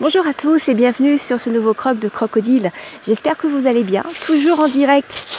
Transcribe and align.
Bonjour 0.00 0.26
à 0.26 0.34
tous 0.34 0.68
et 0.68 0.74
bienvenue 0.74 1.18
sur 1.18 1.38
ce 1.38 1.50
nouveau 1.50 1.72
croc 1.72 2.00
de 2.00 2.08
crocodile. 2.08 2.72
J'espère 3.06 3.36
que 3.36 3.46
vous 3.46 3.68
allez 3.68 3.84
bien. 3.84 4.02
Toujours 4.26 4.58
en 4.58 4.66
direct 4.66 5.34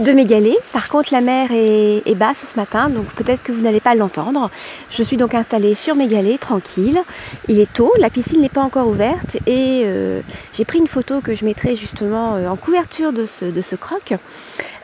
de 0.00 0.10
Mégalée. 0.10 0.56
Par 0.72 0.88
contre, 0.88 1.12
la 1.12 1.20
mer 1.20 1.50
est, 1.52 2.14
basse 2.16 2.50
ce 2.52 2.56
matin, 2.58 2.88
donc 2.88 3.06
peut-être 3.14 3.44
que 3.44 3.52
vous 3.52 3.60
n'allez 3.60 3.78
pas 3.78 3.94
l'entendre. 3.94 4.50
Je 4.90 5.04
suis 5.04 5.16
donc 5.16 5.34
installée 5.34 5.76
sur 5.76 5.94
Mégalée, 5.94 6.36
tranquille. 6.36 7.00
Il 7.48 7.60
est 7.60 7.72
tôt, 7.72 7.92
la 7.98 8.10
piscine 8.10 8.40
n'est 8.40 8.48
pas 8.48 8.62
encore 8.62 8.88
ouverte 8.88 9.36
et 9.46 9.82
euh, 9.84 10.20
j'ai 10.52 10.64
pris 10.64 10.80
une 10.80 10.88
photo 10.88 11.20
que 11.20 11.36
je 11.36 11.44
mettrai 11.44 11.76
justement 11.76 12.34
euh, 12.34 12.48
en 12.48 12.56
couverture 12.56 13.12
de 13.12 13.24
ce, 13.24 13.44
de 13.44 13.60
ce 13.60 13.76
croc. 13.76 14.14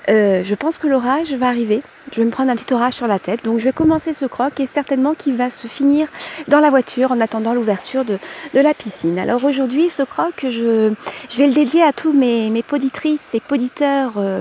Euh, 0.09 0.43
je 0.43 0.55
pense 0.55 0.79
que 0.79 0.87
l'orage 0.87 1.33
va 1.35 1.49
arriver. 1.49 1.83
Je 2.13 2.21
vais 2.21 2.25
me 2.25 2.31
prendre 2.31 2.51
un 2.51 2.57
petit 2.57 2.73
orage 2.73 2.95
sur 2.95 3.07
la 3.07 3.19
tête. 3.19 3.45
Donc 3.45 3.59
je 3.59 3.65
vais 3.65 3.73
commencer 3.73 4.15
ce 4.15 4.25
croc 4.25 4.59
et 4.61 4.67
certainement 4.67 5.15
qu'il 5.15 5.37
va 5.37 5.51
se 5.51 5.67
finir 5.67 6.09
dans 6.49 6.61
la 6.61 6.71
voiture 6.71 7.13
en 7.13 7.21
attendant 7.21 7.53
l'ouverture 7.53 8.05
de, 8.05 8.19
la 8.55 8.75
piscine. 8.75 9.19
Alors 9.19 9.45
aujourd'hui, 9.45 9.91
ce 9.91 10.03
croc, 10.03 10.35
je, 10.45 10.93
je, 11.29 11.37
vais 11.37 11.47
le 11.47 11.53
dédier 11.53 11.83
à 11.83 11.93
tous 11.93 12.13
mes, 12.13 12.49
mes 12.51 12.63
poditrices 12.63 13.21
et 13.35 13.41
poditeurs 13.41 14.15
euh, 14.17 14.41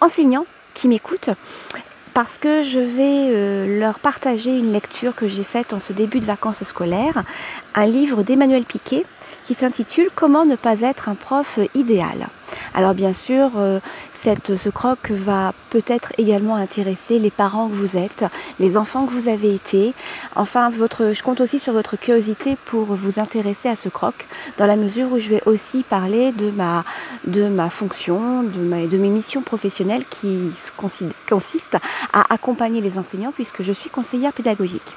enseignants 0.00 0.46
qui 0.74 0.88
m'écoutent 0.88 1.30
parce 2.18 2.36
que 2.36 2.64
je 2.64 2.80
vais 2.80 3.28
euh, 3.30 3.78
leur 3.78 4.00
partager 4.00 4.50
une 4.50 4.72
lecture 4.72 5.14
que 5.14 5.28
j'ai 5.28 5.44
faite 5.44 5.72
en 5.72 5.78
ce 5.78 5.92
début 5.92 6.18
de 6.18 6.24
vacances 6.24 6.64
scolaires, 6.64 7.22
un 7.76 7.86
livre 7.86 8.24
d'Emmanuel 8.24 8.64
Piquet 8.64 9.04
qui 9.48 9.54
s'intitule 9.54 10.10
Comment 10.14 10.44
ne 10.44 10.56
pas 10.56 10.82
être 10.82 11.08
un 11.08 11.14
prof 11.14 11.58
idéal. 11.74 12.28
Alors 12.74 12.92
bien 12.92 13.14
sûr, 13.14 13.52
euh, 13.56 13.80
cette, 14.12 14.56
ce 14.56 14.68
croc 14.68 15.10
va 15.10 15.54
peut-être 15.70 16.12
également 16.18 16.56
intéresser 16.56 17.18
les 17.18 17.30
parents 17.30 17.66
que 17.66 17.72
vous 17.72 17.96
êtes, 17.96 18.26
les 18.60 18.76
enfants 18.76 19.06
que 19.06 19.10
vous 19.10 19.28
avez 19.28 19.54
été. 19.54 19.94
Enfin, 20.36 20.70
je 20.70 21.22
compte 21.22 21.40
aussi 21.40 21.58
sur 21.58 21.72
votre 21.72 21.96
curiosité 21.96 22.58
pour 22.66 22.84
vous 22.84 23.18
intéresser 23.18 23.70
à 23.70 23.74
ce 23.74 23.88
croc, 23.88 24.26
dans 24.58 24.66
la 24.66 24.76
mesure 24.76 25.10
où 25.12 25.18
je 25.18 25.30
vais 25.30 25.42
aussi 25.46 25.82
parler 25.82 26.32
de 26.32 26.50
ma, 26.50 26.84
de 27.26 27.48
ma 27.48 27.70
fonction, 27.70 28.42
de, 28.42 28.86
de 28.86 28.98
mes 28.98 29.08
missions 29.08 29.40
professionnelles 29.40 30.04
qui 30.10 30.50
consistent 31.26 31.78
à 32.12 32.34
accompagner 32.34 32.82
les 32.82 32.98
enseignants 32.98 33.32
puisque 33.32 33.62
je 33.62 33.72
suis 33.72 33.88
conseillère 33.88 34.34
pédagogique. 34.34 34.94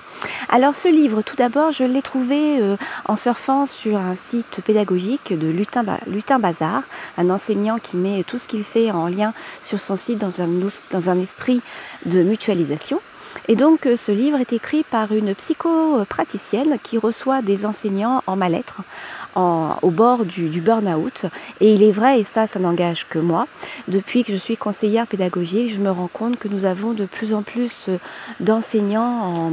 Alors 0.54 0.76
ce 0.76 0.90
livre, 0.90 1.22
tout 1.22 1.38
d'abord, 1.38 1.72
je 1.72 1.86
l'ai 1.86 2.02
trouvé 2.02 2.62
euh, 2.62 2.76
en 3.06 3.16
surfant 3.16 3.66
sur 3.66 3.96
un 3.96 4.16
site 4.16 4.60
pédagogique 4.66 5.32
de 5.32 5.48
Lutin, 5.48 6.40
Bazar, 6.40 6.84
un 7.18 7.30
enseignant 7.30 7.78
qui 7.80 7.96
met 7.96 8.24
tout 8.24 8.38
ce 8.38 8.50
qu'il 8.50 8.66
fait 8.66 8.92
en 8.92 9.08
lien 9.08 9.34
sur 9.62 9.80
son 9.80 9.96
site 9.96 10.20
dans 10.20 10.42
un, 10.42 10.50
dans 10.92 11.10
un 11.10 11.16
esprit 11.16 11.62
de 12.06 12.22
mutualisation. 12.22 13.00
Et 13.48 13.56
donc 13.56 13.86
euh, 13.86 13.96
ce 13.96 14.12
livre 14.12 14.42
est 14.42 14.52
écrit 14.52 14.84
par 14.84 15.14
une 15.14 15.34
psychopraticienne 15.36 16.80
qui 16.84 16.98
reçoit 16.98 17.42
des 17.42 17.66
enseignants 17.66 18.22
en 18.28 18.36
mal-être, 18.36 18.82
au 19.38 19.90
bord 19.90 20.26
du, 20.26 20.50
du 20.50 20.60
burn-out. 20.60 21.28
Et 21.62 21.74
il 21.74 21.82
est 21.82 21.94
vrai, 21.94 22.20
et 22.20 22.26
ça, 22.26 22.46
ça 22.46 22.60
n'engage 22.60 23.08
que 23.08 23.20
moi, 23.20 23.48
depuis 23.88 24.26
que 24.26 24.34
je 24.34 24.38
suis 24.38 24.58
conseillère 24.58 25.08
pédagogique, 25.08 25.72
je 25.72 25.80
me 25.80 25.92
rends 25.92 26.10
compte 26.12 26.38
que 26.38 26.50
nous 26.50 26.66
avons 26.66 26.92
de 26.92 27.06
plus 27.06 27.34
en 27.34 27.42
plus 27.42 27.86
euh, 27.88 28.00
d'enseignants 28.42 29.24
en 29.24 29.52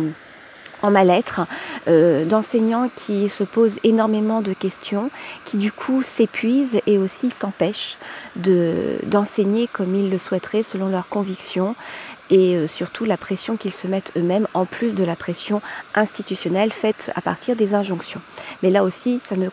en 0.83 0.91
mal-être, 0.91 1.43
euh, 1.89 2.25
d'enseignants 2.25 2.91
qui 2.95 3.29
se 3.29 3.45
posent 3.45 3.79
énormément 3.85 4.41
de 4.41 4.53
questions, 4.53 5.11
qui 5.45 5.57
du 5.57 5.73
coup 5.73 6.03
s'épuisent 6.03 6.81
et 6.87 6.99
aussi 6.99 7.31
s'empêchent 7.31 7.99
de, 8.37 8.99
d'enseigner 9.07 9.69
comme 9.73 9.95
ils 9.95 10.11
le 10.11 10.19
souhaiteraient 10.19 10.63
selon 10.63 10.89
leurs 10.89 11.09
convictions 11.09 11.75
et 12.31 12.57
euh, 12.57 12.67
surtout 12.67 13.05
la 13.05 13.17
pression 13.17 13.57
qu'ils 13.57 13.73
se 13.73 13.87
mettent 13.87 14.13
eux-mêmes 14.17 14.49
en 14.55 14.67
plus 14.67 14.95
de 14.95 15.05
la 15.05 15.17
pression 15.17 15.63
institutionnelle 15.95 16.73
faite 16.73 17.11
à 17.15 17.21
partir 17.21 17.57
des 17.57 17.75
injonctions. 17.75 18.21
Mais 18.63 18.71
là 18.71 18.85
aussi, 18.85 19.21
ça 19.27 19.37
ne 19.37 19.49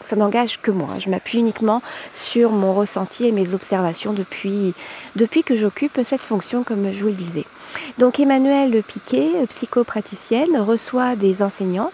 ça 0.00 0.16
n'engage 0.16 0.60
que 0.60 0.70
moi. 0.70 0.88
Je 0.98 1.10
m'appuie 1.10 1.38
uniquement 1.38 1.82
sur 2.12 2.50
mon 2.50 2.74
ressenti 2.74 3.26
et 3.26 3.32
mes 3.32 3.54
observations 3.54 4.12
depuis, 4.12 4.74
depuis 5.16 5.42
que 5.42 5.56
j'occupe 5.56 6.00
cette 6.04 6.22
fonction, 6.22 6.64
comme 6.64 6.92
je 6.92 7.00
vous 7.02 7.08
le 7.08 7.14
disais. 7.14 7.44
Donc 7.98 8.20
Emmanuelle 8.20 8.82
Piquet, 8.82 9.46
psychopraticienne, 9.48 10.56
reçoit 10.58 11.16
des 11.16 11.42
enseignants 11.42 11.92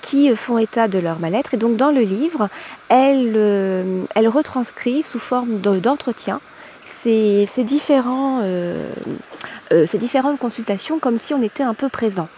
qui 0.00 0.34
font 0.36 0.58
état 0.58 0.86
de 0.86 0.98
leur 0.98 1.18
mal-être. 1.18 1.54
Et 1.54 1.56
donc 1.56 1.76
dans 1.76 1.90
le 1.90 2.02
livre, 2.02 2.48
elle, 2.88 3.32
euh, 3.36 4.04
elle 4.14 4.28
retranscrit 4.28 5.02
sous 5.02 5.18
forme 5.18 5.60
d'entretien 5.60 6.40
ces, 6.84 7.46
ces, 7.46 7.64
différents, 7.64 8.40
euh, 8.42 8.92
euh, 9.72 9.86
ces 9.86 9.96
différentes 9.96 10.38
consultations 10.38 10.98
comme 10.98 11.18
si 11.18 11.32
on 11.32 11.40
était 11.40 11.62
un 11.62 11.72
peu 11.72 11.88
présent. 11.88 12.28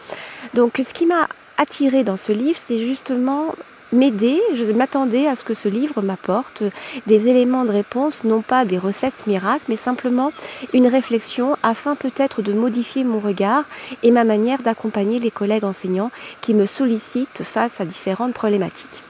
Donc 0.55 0.75
ce 0.79 0.93
qui 0.93 1.07
m'a 1.07 1.29
attiré 1.59 2.05
dans 2.05 2.17
ce 2.17 2.31
livre, 2.31 2.59
c'est 2.65 2.79
justement 2.79 3.55
m'aider, 3.93 4.41
je 4.55 4.65
m'attendais 4.73 5.27
à 5.27 5.35
ce 5.35 5.45
que 5.45 5.55
ce 5.55 5.69
livre 5.69 6.03
m'apporte 6.03 6.63
des 7.07 7.29
éléments 7.29 7.65
de 7.65 7.73
réponse, 7.73 8.25
non 8.25 8.43
pas 8.43 8.65
des 8.65 8.79
recettes 8.79 9.27
miracles, 9.27 9.65
mais 9.69 9.77
simplement 9.77 10.33
une 10.73 10.87
réflexion 10.87 11.57
afin 11.63 11.95
peut-être 11.95 12.43
de 12.43 12.53
modifier 12.53 13.05
mon 13.05 13.21
regard 13.21 13.65
et 14.03 14.11
ma 14.11 14.25
manière 14.25 14.63
d'accompagner 14.63 15.19
les 15.19 15.31
collègues 15.31 15.65
enseignants 15.65 16.11
qui 16.41 16.55
me 16.55 16.67
sollicitent 16.67 17.43
face 17.43 17.81
à 17.81 17.85
différentes 17.85 18.35
problématiques. 18.35 19.03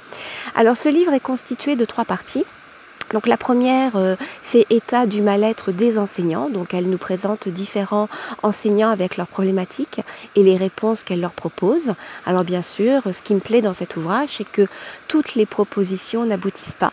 Alors 0.54 0.76
ce 0.76 0.88
livre 0.88 1.12
est 1.12 1.20
constitué 1.20 1.76
de 1.76 1.84
trois 1.84 2.04
parties. 2.04 2.44
Donc 3.12 3.26
la 3.26 3.36
première 3.36 3.96
euh, 3.96 4.16
fait 4.42 4.66
état 4.70 5.06
du 5.06 5.22
mal-être 5.22 5.72
des 5.72 5.98
enseignants, 5.98 6.48
donc 6.50 6.74
elle 6.74 6.88
nous 6.88 6.98
présente 6.98 7.48
différents 7.48 8.08
enseignants 8.42 8.90
avec 8.90 9.16
leurs 9.16 9.28
problématiques 9.28 10.00
et 10.34 10.42
les 10.42 10.56
réponses 10.56 11.04
qu'elle 11.04 11.20
leur 11.20 11.32
propose. 11.32 11.94
Alors 12.24 12.44
bien 12.44 12.62
sûr, 12.62 13.02
ce 13.12 13.22
qui 13.22 13.34
me 13.34 13.40
plaît 13.40 13.62
dans 13.62 13.74
cet 13.74 13.96
ouvrage, 13.96 14.30
c'est 14.38 14.50
que 14.50 14.66
toutes 15.08 15.34
les 15.34 15.46
propositions 15.46 16.24
n'aboutissent 16.24 16.76
pas. 16.78 16.92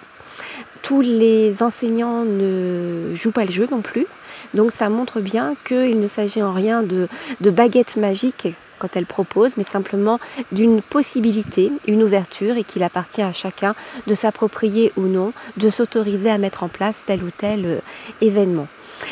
Tous 0.81 1.01
les 1.01 1.63
enseignants 1.63 2.23
ne 2.25 3.13
jouent 3.15 3.31
pas 3.31 3.45
le 3.45 3.51
jeu 3.51 3.67
non 3.71 3.81
plus. 3.81 4.05
Donc 4.53 4.71
ça 4.71 4.89
montre 4.89 5.21
bien 5.21 5.55
qu'il 5.65 5.99
ne 5.99 6.07
s'agit 6.07 6.43
en 6.43 6.51
rien 6.51 6.83
de, 6.83 7.07
de 7.41 7.49
baguette 7.49 7.95
magique 7.95 8.49
quand 8.83 8.97
elle 8.97 9.05
propose, 9.05 9.55
mais 9.55 9.63
simplement 9.63 10.19
d'une 10.51 10.81
possibilité, 10.81 11.71
une 11.87 12.03
ouverture, 12.03 12.57
et 12.57 12.65
qu'il 12.65 12.83
appartient 12.83 13.21
à 13.21 13.31
chacun 13.31 13.75
de 14.07 14.13
s'approprier 14.13 14.91
ou 14.97 15.03
non, 15.03 15.31
de 15.55 15.69
s'autoriser 15.69 16.29
à 16.29 16.37
mettre 16.37 16.63
en 16.63 16.67
place 16.67 17.03
tel 17.05 17.23
ou 17.23 17.31
tel 17.31 17.65
euh, 17.65 17.79
événement. 18.19 18.67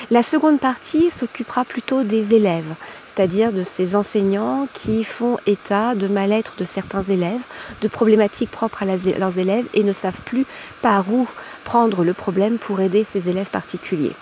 La 0.10 0.24
seconde 0.24 0.60
partie 0.60 1.10
s'occupera 1.10 1.64
plutôt 1.64 2.04
des 2.04 2.34
élèves, 2.34 2.76
c'est-à-dire 3.06 3.54
de 3.54 3.64
ces 3.64 3.96
enseignants 3.96 4.68
qui 4.74 5.06
font 5.06 5.38
état 5.46 5.96
de 5.96 6.08
mal-être 6.08 6.56
de 6.58 6.66
certains 6.66 7.04
élèves, 7.04 7.42
de 7.80 7.88
problématiques 7.88 8.52
propres 8.52 8.84
à 8.84 8.86
leurs 8.86 9.38
élèves 9.38 9.68
et 9.74 9.84
ne 9.84 9.94
savent 9.94 10.22
plus 10.26 10.46
par 10.82 11.10
où 11.10 11.28
prendre 11.64 12.04
le 12.04 12.14
problème 12.14 12.58
pour 12.58 12.82
aider 12.82 13.06
ces 13.10 13.30
élèves 13.30 13.50
particuliers. 13.50 14.16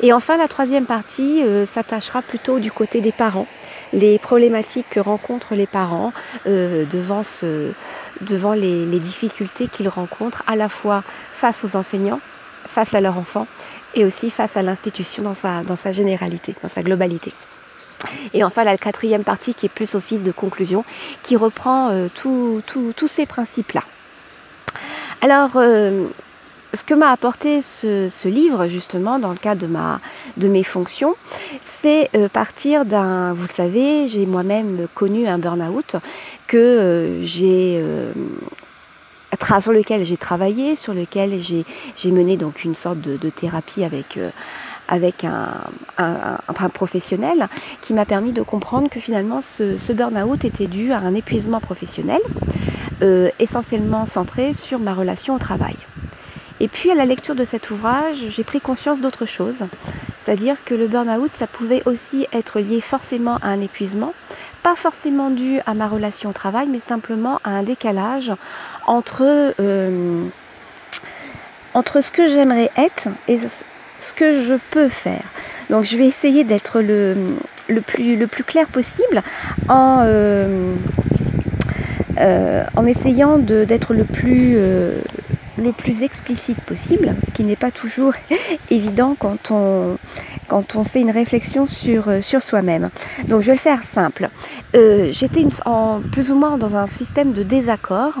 Et 0.00 0.12
enfin, 0.12 0.36
la 0.36 0.48
troisième 0.48 0.86
partie 0.86 1.42
euh, 1.42 1.66
s'attachera 1.66 2.22
plutôt 2.22 2.58
du 2.58 2.70
côté 2.70 3.00
des 3.00 3.12
parents, 3.12 3.46
les 3.92 4.18
problématiques 4.18 4.86
que 4.90 5.00
rencontrent 5.00 5.54
les 5.54 5.66
parents 5.66 6.12
euh, 6.46 6.84
devant, 6.86 7.22
ce, 7.22 7.72
devant 8.20 8.52
les, 8.52 8.86
les 8.86 8.98
difficultés 8.98 9.68
qu'ils 9.68 9.88
rencontrent 9.88 10.42
à 10.46 10.56
la 10.56 10.68
fois 10.68 11.04
face 11.32 11.64
aux 11.64 11.76
enseignants, 11.76 12.20
face 12.66 12.94
à 12.94 13.00
leurs 13.00 13.16
enfants 13.16 13.46
et 13.94 14.04
aussi 14.04 14.30
face 14.30 14.56
à 14.56 14.62
l'institution 14.62 15.22
dans 15.22 15.34
sa, 15.34 15.62
dans 15.62 15.76
sa 15.76 15.92
généralité, 15.92 16.54
dans 16.62 16.68
sa 16.68 16.82
globalité. 16.82 17.32
Et 18.34 18.42
enfin 18.42 18.64
la 18.64 18.76
quatrième 18.76 19.24
partie 19.24 19.54
qui 19.54 19.66
est 19.66 19.68
plus 19.68 19.94
office 19.94 20.24
de 20.24 20.32
conclusion, 20.32 20.84
qui 21.22 21.36
reprend 21.36 21.90
euh, 21.90 22.08
tous 22.14 23.08
ces 23.08 23.26
principes-là. 23.26 23.82
Alors, 25.20 25.52
euh, 25.56 26.06
ce 26.74 26.84
que 26.84 26.94
m'a 26.94 27.10
apporté 27.10 27.60
ce, 27.62 28.28
livre, 28.28 28.66
justement, 28.66 29.18
dans 29.18 29.30
le 29.30 29.36
cadre 29.36 29.60
de, 29.60 29.66
ma, 29.66 30.00
de 30.36 30.48
mes 30.48 30.62
fonctions, 30.62 31.16
c'est 31.64 32.08
euh, 32.16 32.28
partir 32.28 32.84
d'un, 32.84 33.34
vous 33.34 33.42
le 33.42 33.52
savez, 33.52 34.08
j'ai 34.08 34.26
moi-même 34.26 34.86
connu 34.94 35.26
un 35.26 35.38
burn-out 35.38 35.96
que 36.46 36.56
euh, 36.56 37.24
j'ai... 37.24 37.80
Euh, 37.82 38.12
sur 39.60 39.72
lequel 39.72 40.04
j'ai 40.04 40.16
travaillé, 40.16 40.76
sur 40.76 40.94
lequel 40.94 41.40
j'ai 41.40 42.10
mené 42.10 42.36
donc 42.36 42.64
une 42.64 42.74
sorte 42.74 43.00
de, 43.00 43.28
thérapie 43.28 43.82
avec, 43.82 44.18
avec 44.88 45.24
un, 45.24 45.48
un, 45.98 46.38
un, 46.48 46.68
professionnel 46.68 47.48
qui 47.80 47.92
m'a 47.92 48.04
permis 48.04 48.32
de 48.32 48.42
comprendre 48.42 48.88
que 48.88 49.00
finalement 49.00 49.40
ce, 49.40 49.78
ce 49.78 49.92
burn-out 49.92 50.44
était 50.44 50.68
dû 50.68 50.92
à 50.92 50.98
un 50.98 51.14
épuisement 51.14 51.60
professionnel, 51.60 52.20
essentiellement 53.38 54.06
centré 54.06 54.52
sur 54.52 54.78
ma 54.78 54.94
relation 54.94 55.34
au 55.34 55.38
travail. 55.38 55.76
Et 56.60 56.68
puis 56.68 56.90
à 56.90 56.94
la 56.94 57.04
lecture 57.04 57.34
de 57.34 57.44
cet 57.44 57.70
ouvrage, 57.70 58.24
j'ai 58.28 58.44
pris 58.44 58.60
conscience 58.60 59.00
d'autre 59.00 59.26
chose. 59.26 59.64
C'est-à-dire 60.24 60.62
que 60.64 60.74
le 60.74 60.86
burn-out, 60.86 61.32
ça 61.34 61.46
pouvait 61.46 61.82
aussi 61.84 62.26
être 62.32 62.60
lié 62.60 62.80
forcément 62.80 63.36
à 63.42 63.48
un 63.48 63.60
épuisement, 63.60 64.14
pas 64.62 64.76
forcément 64.76 65.30
dû 65.30 65.60
à 65.66 65.74
ma 65.74 65.88
relation 65.88 66.30
au 66.30 66.32
travail, 66.32 66.68
mais 66.70 66.80
simplement 66.80 67.40
à 67.42 67.50
un 67.50 67.62
décalage 67.62 68.32
entre, 68.86 69.54
euh, 69.60 70.24
entre 71.74 72.00
ce 72.00 72.12
que 72.12 72.28
j'aimerais 72.28 72.70
être 72.76 73.08
et 73.26 73.40
ce 73.98 74.14
que 74.14 74.40
je 74.40 74.54
peux 74.70 74.88
faire. 74.88 75.24
Donc 75.70 75.84
je 75.84 75.96
vais 75.96 76.06
essayer 76.06 76.44
d'être 76.44 76.80
le, 76.80 77.16
le, 77.68 77.80
plus, 77.80 78.16
le 78.16 78.26
plus 78.26 78.44
clair 78.44 78.66
possible 78.68 79.22
en... 79.68 80.02
Euh, 80.02 80.74
en 82.76 82.86
essayant 82.86 83.38
d'être 83.38 83.94
le 83.94 84.04
plus 84.04 84.54
le 85.58 85.72
plus 85.72 86.02
explicite 86.02 86.60
possible, 86.60 87.14
ce 87.26 87.30
qui 87.30 87.44
n'est 87.44 87.56
pas 87.56 87.70
toujours 87.70 88.14
évident 88.70 89.16
quand 89.18 89.50
on, 89.50 89.98
quand 90.48 90.76
on 90.76 90.84
fait 90.84 91.00
une 91.00 91.10
réflexion 91.10 91.66
sur, 91.66 92.08
euh, 92.08 92.20
sur 92.20 92.42
soi-même. 92.42 92.90
Donc 93.28 93.42
je 93.42 93.46
vais 93.48 93.52
le 93.52 93.58
faire 93.58 93.82
simple. 93.82 94.30
Euh, 94.74 95.10
j'étais 95.12 95.46
en, 95.66 96.00
plus 96.00 96.32
ou 96.32 96.36
moins 96.36 96.58
dans 96.58 96.76
un 96.76 96.86
système 96.86 97.32
de 97.32 97.42
désaccord 97.42 98.14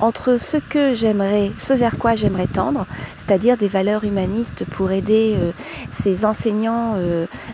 entre 0.00 0.38
ce 0.38 0.56
que 0.56 0.94
j'aimerais, 0.94 1.50
ce 1.58 1.72
vers 1.72 1.98
quoi 1.98 2.16
j'aimerais 2.16 2.46
tendre, 2.46 2.86
c'est-à-dire 3.18 3.56
des 3.56 3.68
valeurs 3.68 4.04
humanistes 4.04 4.64
pour 4.64 4.90
aider 4.90 5.36
euh, 5.38 5.52
ces 6.02 6.24
enseignants 6.24 6.96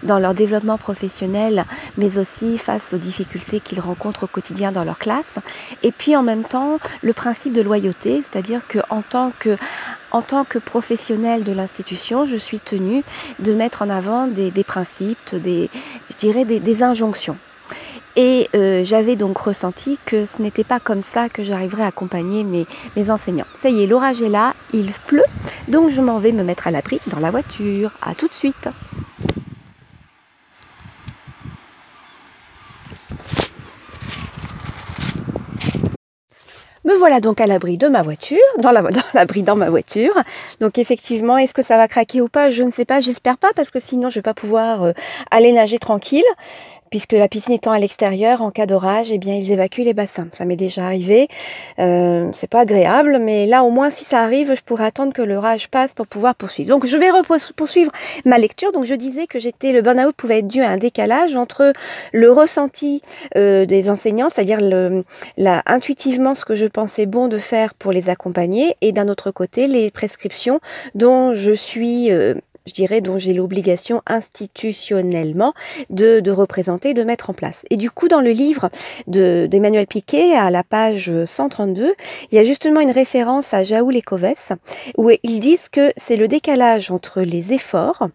dans 0.03 0.19
leur 0.19 0.35
développement 0.35 0.79
professionnel, 0.79 1.65
mais 1.97 2.19
aussi 2.19 2.59
face 2.59 2.93
aux 2.93 2.99
difficultés 2.99 3.61
qu'ils 3.61 3.81
rencontrent 3.81 4.25
au 4.25 4.27
quotidien 4.27 4.73
dans 4.73 4.85
leur 4.85 4.99
classe, 4.99 5.37
et 5.83 5.93
puis 5.93 6.17
en 6.17 6.23
même 6.23 6.45
temps 6.45 6.79
le 7.03 7.13
principe 7.13 7.53
de 7.53 7.63
loyauté, 7.63 8.23
c'est-à-dire 8.31 8.63
qu'en 8.67 9.03
tant 9.03 9.20
que 9.39 9.57
en 10.11 10.23
tant 10.23 10.45
que 10.45 10.59
professionnel 10.59 11.45
de 11.45 11.53
l'institution, 11.53 12.25
je 12.25 12.37
suis 12.37 12.61
tenue 12.61 13.03
de 13.39 13.53
mettre 13.53 13.83
en 13.83 13.91
avant 13.91 14.27
des, 14.27 14.51
principes, 14.65 15.35
des, 15.35 15.71
je 16.11 16.17
dirais 16.17 16.45
des, 16.45 16.83
injonctions. 16.83 17.37
Et 18.17 18.49
euh, 18.57 18.83
j'avais 18.85 19.15
donc 19.15 19.39
ressenti 19.39 19.99
que 20.05 20.27
ce 20.27 20.43
n'était 20.43 20.65
pas 20.65 20.81
comme 20.81 21.03
ça 21.03 21.29
que 21.29 21.45
j'arriverais 21.45 21.85
à 21.85 21.87
accompagner 21.87 22.43
mes, 22.43 22.67
mes 22.97 23.11
enseignants. 23.11 23.47
Ça 23.63 23.69
y 23.71 23.85
est, 23.85 23.87
l'orage 23.87 24.21
est 24.21 24.29
là, 24.29 24.55
il 24.73 24.91
pleut, 25.07 25.25
donc 25.69 25.91
je 25.91 26.01
m'en 26.01 26.19
vais 26.19 26.33
me 26.33 26.43
mettre 26.43 26.67
à 26.67 26.71
l'abri 26.71 27.01
dans 27.07 27.21
la 27.21 27.31
voiture. 27.31 27.93
À 28.03 28.15
tout 28.15 28.27
de 28.27 28.33
suite. 28.33 28.69
Me 36.91 36.97
voilà 36.97 37.21
donc 37.21 37.41
à 37.41 37.47
l'abri 37.47 37.79
de 37.79 37.87
ma 37.87 38.03
voiture, 38.03 38.39
dans 38.59 38.73
l'abri 38.73 39.45
dans, 39.45 39.55
ma 39.55 39.71
voiture. 39.71 40.13
Donc 40.61 40.77
effectivement, 40.77 41.39
est-ce 41.39 41.55
que 41.55 41.63
ça 41.63 41.77
va 41.77 41.87
craquer 41.87 42.21
ou 42.21 42.29
pas? 42.29 42.51
Je 42.51 42.65
ne 42.65 42.73
sais 42.73 42.85
pas, 42.85 43.01
j'espère 43.01 43.39
pas 43.39 43.51
parce 43.55 43.71
que 43.71 43.79
sinon 43.79 44.11
je 44.11 44.17
vais 44.17 44.23
pas 44.23 44.35
pouvoir 44.35 44.83
euh, 44.83 44.93
aller 45.31 45.53
nager 45.53 45.79
tranquille 45.79 46.25
puisque 46.91 47.13
la 47.13 47.29
piscine 47.29 47.55
étant 47.55 47.73
à 47.73 47.79
l'extérieur, 47.79 48.43
en 48.43 48.51
cas 48.51 48.67
d'orage, 48.67 49.11
eh 49.11 49.19
bien 49.19 49.35
ils 49.35 49.51
évacuent 49.51 49.85
les 49.85 49.95
bassins. 49.95 50.29
Ça 50.33 50.45
m'est 50.45 50.57
déjà 50.57 50.85
arrivé. 50.85 51.29
Euh, 51.79 52.31
c'est 52.33 52.51
pas 52.51 52.61
agréable, 52.61 53.19
mais 53.21 53.47
là 53.47 53.65
au 53.65 53.71
moins 53.71 53.91
si 53.91 54.05
ça 54.05 54.21
arrive, 54.21 54.55
je 54.55 54.63
pourrais 54.63 54.87
attendre 54.87 55.13
que 55.13 55.23
l'orage 55.23 55.69
passe 55.69 55.93
pour 55.95 56.07
pouvoir 56.07 56.35
poursuivre. 56.35 56.69
Donc 56.69 56.87
je 56.87 56.97
vais 56.97 57.09
poursuivre 57.57 57.93
ma 58.25 58.39
lecture. 58.39 58.73
Donc 58.73 58.85
je 58.85 58.95
disais 58.95 59.27
que 59.27 59.39
j'étais 59.39 59.73
le 59.73 59.83
burn-out 59.83 60.15
pouvait 60.15 60.41
être 60.41 60.49
dû 60.49 60.63
à 60.63 60.71
un 60.71 60.77
décalage 60.77 61.37
entre 61.37 61.73
le 62.13 62.31
ressenti 62.31 63.03
euh, 63.37 63.67
des 63.67 63.89
enseignants, 63.89 64.29
c'est-à-dire 64.33 64.61
le, 64.61 65.05
la, 65.37 65.63
intuitivement 65.67 66.35
ce 66.35 66.45
que 66.45 66.57
je 66.57 66.67
pensais 66.67 67.07
bon 67.07 67.29
de 67.29 67.39
faire 67.39 67.75
pour 67.75 67.93
les 67.93 68.09
accompagner, 68.09 68.77
et 68.81 68.93
d'un 68.93 69.09
autre 69.09 69.31
côté 69.31 69.67
les 69.67 69.91
prescriptions 69.91 70.61
dont 70.95 71.35
je 71.35 71.53
suis 71.53 72.11
euh, 72.11 72.35
je 72.67 72.73
dirais, 72.73 73.01
dont 73.01 73.19
j'ai 73.19 73.35
l'obligation 73.35 74.03
institutionnellement 74.07 75.55
de, 75.91 76.21
de, 76.21 76.31
représenter, 76.31 76.95
de 76.95 77.03
mettre 77.03 77.31
en 77.31 77.35
place. 77.35 77.63
Et 77.71 77.77
du 77.77 77.91
coup, 77.91 78.09
dans 78.09 78.21
le 78.21 78.31
livre 78.31 78.71
d'Emmanuel 79.07 79.87
Piquet, 79.87 80.35
à 80.35 80.51
la 80.51 80.63
page 80.63 81.11
132, 81.25 81.95
il 82.31 82.35
y 82.35 82.39
a 82.39 82.45
justement 82.45 82.81
une 82.81 82.91
référence 82.91 83.55
à 83.55 83.65
Jaoul 83.65 83.97
et 83.97 84.03
Coves, 84.03 84.35
où 84.97 85.11
ils 85.23 85.41
disent 85.41 85.69
que 85.69 85.93
c'est 85.97 86.17
le 86.17 86.29
décalage 86.29 86.91
entre 86.91 87.23
les 87.23 87.53
efforts, 87.53 88.09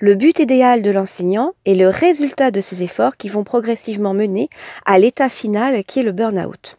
le 0.00 0.14
but 0.14 0.38
idéal 0.38 0.82
de 0.82 0.90
l'enseignant 0.90 1.52
et 1.64 1.74
le 1.74 1.88
résultat 1.88 2.50
de 2.50 2.60
ces 2.60 2.82
efforts 2.82 3.16
qui 3.16 3.28
vont 3.28 3.44
progressivement 3.44 4.14
mener 4.14 4.48
à 4.86 4.98
l'état 4.98 5.28
final 5.28 5.82
qui 5.84 6.00
est 6.00 6.04
le 6.04 6.12
burn-out. 6.12 6.78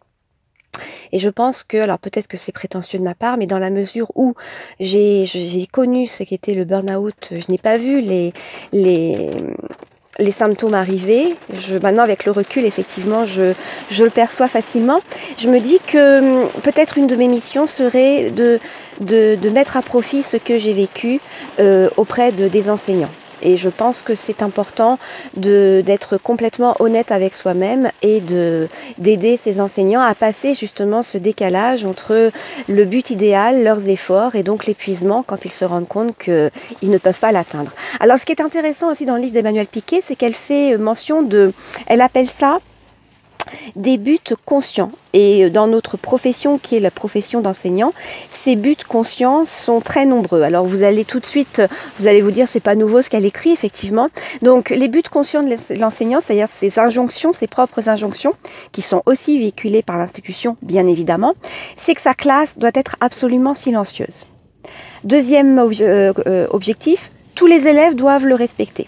Et 1.12 1.20
je 1.20 1.30
pense 1.30 1.64
que, 1.64 1.78
alors 1.78 2.00
peut-être 2.00 2.28
que 2.28 2.38
c'est 2.38 2.52
prétentieux 2.52 3.00
de 3.00 3.04
ma 3.04 3.16
part, 3.16 3.38
mais 3.38 3.48
dans 3.48 3.60
la 3.60 3.70
mesure 3.70 4.12
où 4.16 4.34
j'ai 4.80 5.26
connu 5.72 6.08
ce 6.08 6.24
qu'était 6.24 6.54
le 6.54 6.66
burn-out, 6.66 7.32
je 7.32 7.52
n'ai 7.52 7.58
pas 7.58 7.78
vu 7.78 8.02
les, 8.02 8.34
les, 8.74 9.32
les 10.20 10.32
symptômes 10.32 10.74
arriver. 10.74 11.36
Je, 11.54 11.78
maintenant, 11.78 12.04
avec 12.04 12.26
le 12.26 12.32
recul, 12.32 12.66
effectivement, 12.66 13.26
je, 13.26 13.54
je 13.92 14.04
le 14.04 14.10
perçois 14.10 14.48
facilement. 14.48 15.02
Je 15.38 15.50
me 15.50 15.60
dis 15.60 15.80
que 15.86 16.48
peut-être 16.60 16.98
une 16.98 17.08
de 17.08 17.16
mes 17.16 17.28
missions 17.28 17.68
serait 17.68 18.32
de, 18.32 18.60
de, 19.02 19.36
de 19.36 19.50
mettre 19.50 19.78
à 19.78 19.82
profit 19.82 20.24
ce 20.24 20.38
que 20.38 20.58
j'ai 20.58 20.74
vécu 20.74 21.20
euh, 21.60 21.90
auprès 21.98 22.32
de, 22.32 22.48
des 22.48 22.70
enseignants. 22.70 23.12
Et 23.46 23.58
je 23.58 23.70
pense 23.70 24.02
que 24.02 24.16
c'est 24.16 24.42
important 24.42 24.98
d'être 25.38 26.18
complètement 26.18 26.76
honnête 26.80 27.12
avec 27.12 27.36
soi-même 27.36 27.92
et 28.02 28.22
d'aider 28.98 29.40
ces 29.42 29.62
enseignants 29.62 30.02
à 30.02 30.16
passer 30.16 30.56
justement 30.56 31.04
ce 31.04 31.18
décalage 31.18 31.86
entre 31.86 32.32
le 32.68 32.86
but 32.86 33.12
idéal, 33.12 33.64
leurs 33.64 33.88
efforts 33.88 34.36
et 34.36 34.42
donc 34.42 34.66
l'épuisement 34.66 35.24
quand 35.26 35.46
ils 35.46 35.52
se 35.52 35.64
rendent 35.64 35.88
compte 35.88 36.18
qu'ils 36.18 36.90
ne 36.90 36.98
peuvent 36.98 37.20
pas 37.20 37.32
l'atteindre. 37.32 37.72
Alors 38.00 38.18
ce 38.18 38.26
qui 38.26 38.32
est 38.32 38.42
intéressant 38.42 38.92
aussi 38.92 39.06
dans 39.06 39.16
le 39.16 39.22
livre 39.22 39.34
d'Emmanuel 39.34 39.68
Piquet, 39.68 40.02
c'est 40.04 40.16
qu'elle 40.16 40.34
fait 40.34 40.78
mention 40.78 41.22
de, 41.22 41.54
elle 41.86 42.02
appelle 42.02 42.30
ça 42.30 42.58
des 43.76 43.98
buts 43.98 44.20
conscients. 44.46 44.92
Et 45.14 45.50
dans 45.50 45.68
notre 45.68 45.98
profession, 45.98 46.58
qui 46.58 46.76
est 46.76 46.80
la 46.80 46.92
profession 46.92 47.42
d'enseignant, 47.42 47.94
ces 48.30 48.56
buts 48.56 48.76
conscients 48.88 49.46
sont 49.46 49.80
très 49.80 50.06
nombreux. 50.06 50.42
Alors 50.42 50.66
vous 50.66 50.84
allez 50.84 51.06
tout 51.06 51.20
de 51.20 51.26
suite, 51.26 51.62
vous 52.00 52.08
allez 52.08 52.22
vous 52.22 52.32
dire, 52.32 52.48
c'est 52.48 52.60
pas 52.60 52.76
nouveau 52.76 53.02
ce 53.02 53.10
qu'elle 53.10 53.26
écrit, 53.26 53.52
effectivement. 53.52 54.10
Donc 54.42 54.70
les 54.70 54.88
buts 54.88 55.04
conscients 55.10 55.44
de 55.44 55.56
l'enseignant, 55.80 56.20
c'est-à-dire 56.22 56.50
ces 56.52 56.80
injonctions, 56.80 57.32
ses 57.34 57.48
propres 57.48 57.88
injonctions, 57.88 58.34
qui 58.72 58.82
sont 58.82 59.04
aussi 59.06 59.40
véhiculées 59.40 59.84
par 59.84 59.98
l'institution, 59.98 60.58
bien 60.62 60.86
évidemment, 60.88 61.34
c'est 61.78 61.96
que 61.96 62.02
sa 62.02 62.14
classe 62.14 62.58
doit 62.58 62.72
être 62.74 62.96
absolument 63.00 63.54
silencieuse. 63.54 64.26
Deuxième 65.04 65.60
euh, 65.60 66.48
objectif, 66.50 67.12
tous 67.36 67.46
les 67.46 67.68
élèves 67.68 67.96
doivent 67.96 68.26
le 68.26 68.36
respecter. 68.36 68.88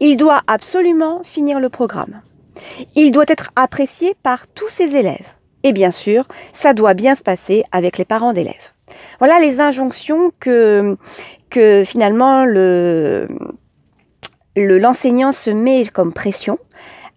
Il 0.00 0.16
doit 0.16 0.42
absolument 0.46 1.22
finir 1.24 1.60
le 1.60 1.68
programme. 1.68 2.20
Il 2.94 3.12
doit 3.12 3.24
être 3.28 3.50
apprécié 3.56 4.14
par 4.22 4.46
tous 4.46 4.68
ses 4.68 4.96
élèves. 4.96 5.26
Et 5.62 5.72
bien 5.72 5.90
sûr, 5.90 6.26
ça 6.52 6.72
doit 6.72 6.94
bien 6.94 7.14
se 7.14 7.22
passer 7.22 7.64
avec 7.72 7.98
les 7.98 8.04
parents 8.04 8.32
d'élèves. 8.32 8.72
Voilà 9.18 9.38
les 9.38 9.60
injonctions 9.60 10.30
que, 10.40 10.96
que 11.50 11.82
finalement 11.84 12.44
le, 12.44 13.28
l'enseignant 14.56 15.32
se 15.32 15.50
met 15.50 15.86
comme 15.86 16.12
pression, 16.12 16.58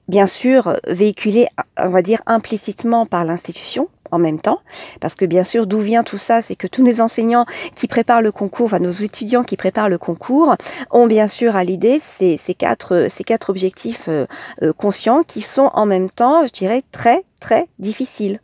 bien 0.07 0.27
sûr 0.27 0.77
véhiculée, 0.87 1.47
on 1.77 1.89
va 1.89 2.01
dire, 2.01 2.21
implicitement 2.25 3.05
par 3.05 3.23
l'institution, 3.23 3.89
en 4.11 4.19
même 4.19 4.39
temps. 4.39 4.59
Parce 4.99 5.15
que 5.15 5.25
bien 5.25 5.43
sûr, 5.43 5.67
d'où 5.67 5.79
vient 5.79 6.03
tout 6.03 6.17
ça 6.17 6.41
C'est 6.41 6.55
que 6.55 6.67
tous 6.67 6.83
les 6.83 7.01
enseignants 7.01 7.45
qui 7.75 7.87
préparent 7.87 8.21
le 8.21 8.31
concours, 8.31 8.67
enfin 8.67 8.79
nos 8.79 8.91
étudiants 8.91 9.43
qui 9.43 9.57
préparent 9.57 9.89
le 9.89 9.97
concours, 9.97 10.55
ont 10.91 11.07
bien 11.07 11.27
sûr 11.27 11.55
à 11.55 11.63
l'idée 11.63 12.01
ces, 12.01 12.37
quatre, 12.53 13.07
ces 13.09 13.23
quatre 13.23 13.49
objectifs 13.49 14.05
euh, 14.07 14.25
euh, 14.61 14.73
conscients 14.73 15.23
qui 15.23 15.41
sont 15.41 15.69
en 15.73 15.85
même 15.85 16.09
temps, 16.09 16.45
je 16.45 16.51
dirais, 16.51 16.83
très 16.91 17.23
très 17.41 17.67
difficiles. 17.79 18.39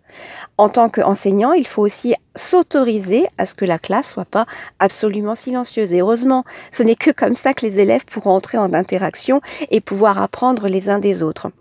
En 0.58 0.68
tant 0.68 0.90
qu'enseignant, 0.90 1.54
il 1.54 1.68
faut 1.68 1.84
aussi 1.84 2.16
s'autoriser 2.36 3.28
à 3.38 3.46
ce 3.46 3.56
que 3.56 3.64
la 3.64 3.80
classe 3.80 4.10
soit 4.10 4.26
pas 4.26 4.46
absolument 4.80 5.36
silencieuse. 5.36 5.94
Et 5.94 6.02
heureusement, 6.02 6.44
ce 6.72 6.84
n'est 6.84 6.96
que 6.96 7.12
comme 7.12 7.36
ça 7.36 7.54
que 7.54 7.66
les 7.66 7.80
élèves 7.80 8.06
pourront 8.06 8.32
entrer 8.32 8.58
en 8.58 8.74
interaction 8.74 9.40
et 9.70 9.80
pouvoir 9.80 10.22
apprendre 10.22 10.68
les 10.68 10.90
uns 10.90 11.00
des 11.00 11.24
autres. 11.24 11.52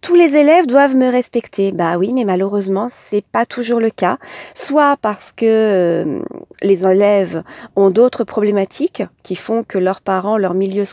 Tous 0.00 0.14
les 0.14 0.36
élèves 0.36 0.66
doivent 0.66 0.96
me 0.96 1.10
respecter. 1.10 1.72
Bah 1.72 1.98
oui, 1.98 2.12
mais 2.12 2.24
malheureusement, 2.24 2.88
c'est 2.90 3.24
pas 3.24 3.46
toujours 3.46 3.80
le 3.80 3.90
cas. 3.90 4.18
Soit 4.54 4.96
parce 5.02 5.32
que 5.32 5.44
euh, 5.44 6.22
les 6.62 6.86
élèves 6.86 7.42
ont 7.76 7.90
d'autres 7.90 8.24
problématiques 8.24 9.02
qui 9.22 9.36
font 9.36 9.64
que 9.64 9.78
leurs 9.78 10.00
parents, 10.00 10.36
leur 10.36 10.54
milieu, 10.54 10.84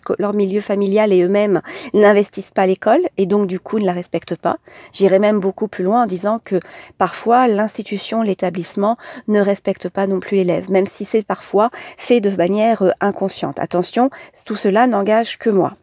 familial 0.62 1.14
et 1.14 1.24
eux-mêmes 1.24 1.62
n'investissent 1.94 2.52
pas 2.52 2.66
l'école 2.66 3.02
et 3.18 3.26
donc 3.26 3.48
du 3.48 3.60
coup 3.60 3.80
ne 3.80 3.86
la 3.86 3.94
respectent 3.94 4.36
pas. 4.36 4.58
J'irai 4.94 5.20
même 5.20 5.40
beaucoup 5.40 5.68
plus 5.68 5.84
loin 5.84 6.04
en 6.04 6.06
disant 6.06 6.40
que 6.44 6.60
parfois 6.98 7.48
l'institution, 7.48 8.22
l'établissement 8.22 8.98
ne 9.28 9.42
respecte 9.42 9.90
pas 9.90 10.08
non 10.08 10.20
plus 10.20 10.38
l'élève, 10.38 10.70
même 10.70 10.88
si 10.88 11.06
c'est 11.06 11.26
parfois 11.26 11.70
fait 11.98 12.22
de 12.22 12.30
manière 12.36 12.82
euh, 12.82 12.92
inconsciente. 13.02 13.60
Attention, 13.60 14.10
tout 14.46 14.56
cela 14.56 14.88
n'engage 14.88 15.38
que 15.38 15.50
moi. 15.50 15.76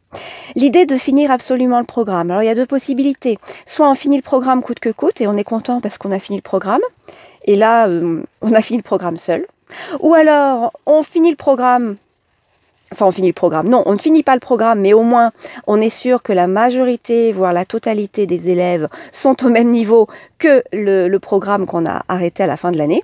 L'idée 0.57 0.85
de 0.85 0.97
finir 0.97 1.31
absolument 1.31 1.79
le 1.79 1.87
programme. 1.87 2.31
Alors 2.31 2.43
il 2.43 2.47
y 2.47 2.51
a 2.51 2.55
deux 2.55 2.67
possibilités. 2.67 3.39
Soit 3.67 3.91
on 3.91 3.95
finit 3.95 4.17
le 4.17 4.23
programme 4.23 4.63
coûte 4.63 4.81
que 4.81 4.91
coûte 4.91 5.21
et 5.21 5.27
on 5.27 5.37
est 5.37 5.45
content 5.45 5.81
parce 5.81 5.99
qu'on 5.99 6.13
a 6.13 6.19
fini 6.19 6.39
le 6.39 6.43
programme. 6.43 6.83
Et 7.45 7.57
là, 7.57 7.89
euh, 7.89 8.23
on 8.41 8.53
a 8.53 8.63
fini 8.63 8.79
le 8.79 8.83
programme 8.83 9.17
seul. 9.17 9.47
Ou 10.01 10.15
alors 10.15 10.73
on 10.87 11.03
finit 11.03 11.31
le 11.31 11.37
programme. 11.37 11.97
Enfin, 12.93 13.07
on 13.07 13.11
finit 13.11 13.29
le 13.29 13.33
programme. 13.33 13.69
Non, 13.69 13.83
on 13.87 13.95
ne 13.95 13.99
finit 13.99 14.23
pas 14.23 14.35
le 14.35 14.41
programme, 14.41 14.81
mais 14.81 14.93
au 14.93 15.03
moins, 15.03 15.33
on 15.67 15.81
est 15.81 15.91
sûr 15.91 16.23
que 16.23 16.33
la 16.33 16.47
majorité, 16.47 17.33
voire 17.33 17.55
la 17.55 17.65
totalité 17.65 18.27
des 18.27 18.51
élèves 18.51 18.89
sont 19.13 19.47
au 19.47 19.49
même 19.49 19.71
niveau 19.71 20.09
que 20.39 20.63
le, 20.73 21.17
programme 21.19 21.65
qu'on 21.65 21.87
a 21.87 22.03
arrêté 22.09 22.43
à 22.43 22.47
la 22.47 22.59
fin 22.59 22.71
de 22.71 22.77
l'année. 22.77 23.03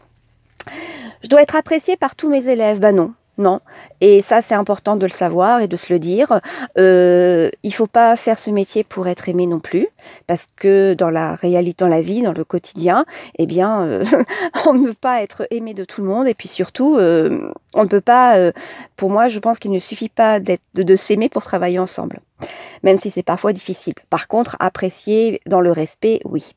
Je 1.23 1.29
dois 1.29 1.41
être 1.41 1.57
apprécié 1.57 1.97
par 1.97 2.17
tous 2.17 2.29
mes 2.29 2.49
élèves. 2.49 2.81
Ben 2.81 2.95
non, 2.95 3.15
Non. 3.39 3.61
Et 4.01 4.21
ça, 4.21 4.43
c'est 4.43 4.57
important 4.57 4.97
de 4.97 5.07
le 5.07 5.13
savoir 5.13 5.61
et 5.61 5.69
de 5.69 5.77
se 5.77 5.93
le 5.93 6.01
dire. 6.01 6.41
Euh, 6.77 7.51
il 7.63 7.73
faut 7.73 7.87
pas 7.87 8.17
faire 8.17 8.37
ce 8.37 8.51
métier 8.51 8.83
pour 8.83 9.07
être 9.07 9.29
aimé 9.29 9.47
non 9.47 9.61
plus, 9.61 9.87
parce 10.27 10.49
que 10.57 10.95
dans 10.95 11.09
la 11.09 11.37
réalité, 11.37 11.85
dans 11.85 11.89
la 11.89 12.03
vie, 12.03 12.23
dans 12.23 12.33
le 12.33 12.45
quotidien, 12.45 13.05
eh 13.39 13.47
bien, 13.47 13.83
euh, 13.83 14.05
on 14.67 14.75
ne 14.75 14.89
peut 14.89 14.95
pas 14.95 15.23
être 15.23 15.47
aimé 15.53 15.73
de 15.73 15.85
tout 15.85 16.03
le 16.03 16.09
monde. 16.09 16.27
Et 16.27 16.35
puis 16.35 16.49
surtout, 16.49 16.97
euh, 16.99 17.53
on 17.75 17.85
ne 17.85 17.89
peut 17.89 18.01
pas. 18.01 18.37
Euh, 18.37 18.51
pour 18.97 19.11
moi, 19.11 19.29
je 19.29 19.39
pense 19.39 19.61
qu'il 19.61 19.71
ne 19.71 19.79
suffit 19.79 20.09
pas 20.09 20.41
de, 20.41 20.59
de 20.75 20.97
s'aimer 20.97 21.29
pour 21.29 21.45
travailler 21.45 21.79
ensemble, 21.79 22.21
même 22.83 22.99
si 22.99 23.13
c'est 23.13 23.23
parfois 23.23 23.53
difficile. 23.53 23.95
Par 24.11 24.27
contre, 24.27 24.57
apprécier 24.59 25.41
dans 25.47 25.61
le 25.61 25.71
respect, 25.71 26.21
oui. 26.25 26.55